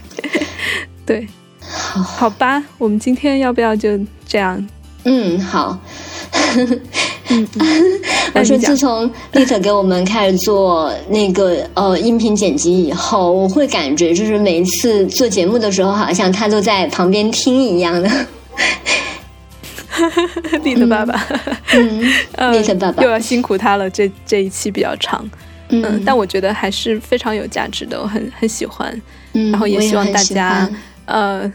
[1.05, 1.27] 对，
[1.59, 4.67] 好，好吧，我们今天要不要就这样？
[5.03, 5.79] 嗯，好。
[8.35, 18.09] 我说，自从丽特给我们开始做那个呃音频剪辑以后，我会感觉就是每一次做节目的时候，好像他都在旁边听一样的。
[20.63, 21.27] 丽特爸爸，
[22.51, 23.89] 丽特爸爸又要辛苦他了。
[23.89, 25.27] 这这一期比较长，
[25.81, 29.01] 嗯，但我觉得还是非常有价值的，我很很喜欢。
[29.51, 30.69] 然后也希望大家，
[31.05, 31.51] 呃，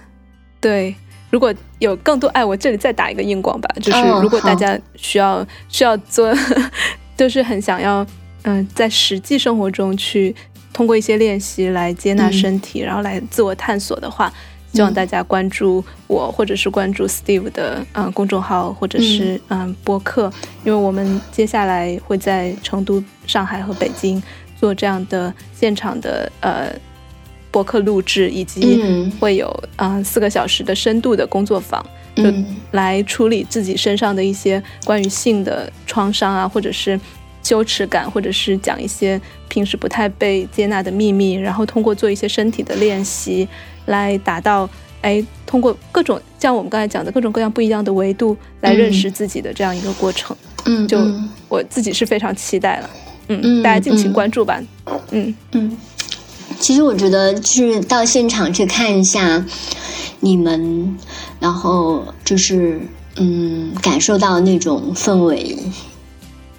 [0.60, 0.94] 对，
[1.30, 3.68] 如果有更多爱，我这里再打一个硬广吧。
[3.80, 6.34] 就是如果大家需要需要做，
[7.16, 8.04] 就是很想要，
[8.42, 10.34] 嗯，在实际生活中去
[10.72, 14.32] 通过一些练习来接纳身体，然后来自我探索的话。
[14.72, 19.74] 希望大家关注我，或者是关注 Steve 的嗯公众号，或者是嗯。
[19.84, 20.30] 播客，
[20.64, 24.22] 因为我们接下来会在成都、上海和北京
[24.58, 26.70] 做这样的现场的呃
[27.50, 31.82] 播客录制，以及会有嗯四个小时的深度的工作坊，
[32.16, 32.24] 就
[32.72, 37.00] 来处理自己身上的一些关于性的创伤啊，或者是
[37.42, 39.18] 羞耻感，或者是讲一些
[39.48, 43.48] 平时不太被接纳的秘密，然后通过做一些身体的练习。
[43.88, 44.68] 来达到，
[45.02, 50.36] 哎，通过各种像我们刚才讲的各种各样不一样的维度来认识自己的这样一个过程，
[50.66, 50.98] 嗯，就
[51.48, 52.90] 我自己是非常期待了，
[53.28, 54.62] 嗯，嗯大家敬请关注吧，
[55.10, 55.76] 嗯嗯。
[56.60, 59.44] 其实我觉得就是到现场去看一下
[60.20, 60.96] 你们，
[61.38, 62.80] 然后就是
[63.16, 65.56] 嗯，感受到那种氛围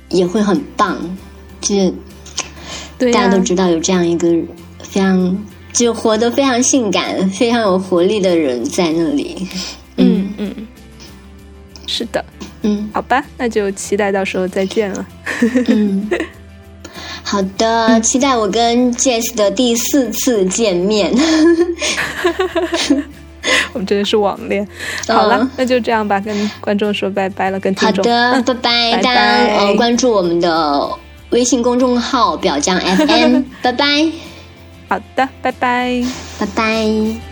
[0.10, 0.97] 也会很棒，
[1.60, 1.93] 就是
[3.11, 4.30] 大家都知道有这样一个
[4.81, 5.38] 非常。
[5.71, 9.47] 就活得非常性感、非常有活力的人在那里。
[9.97, 10.55] 嗯嗯，
[11.87, 12.23] 是的，
[12.61, 15.05] 嗯，好吧，那就期待到时候再见了。
[15.67, 16.09] 嗯，
[17.23, 21.13] 好的，期待我跟 Jess 的第四次见面。
[23.73, 24.67] 我们真的是网恋。
[25.07, 28.03] 好了，那就这样吧，跟观众说拜拜了，跟听众。
[28.03, 29.11] 好的，拜拜，大家
[29.57, 30.89] 呃关注我们的
[31.31, 34.28] 微信公众号“表酱 FM”，拜拜。
[34.89, 36.03] 好的，拜拜，
[36.39, 37.28] 拜拜。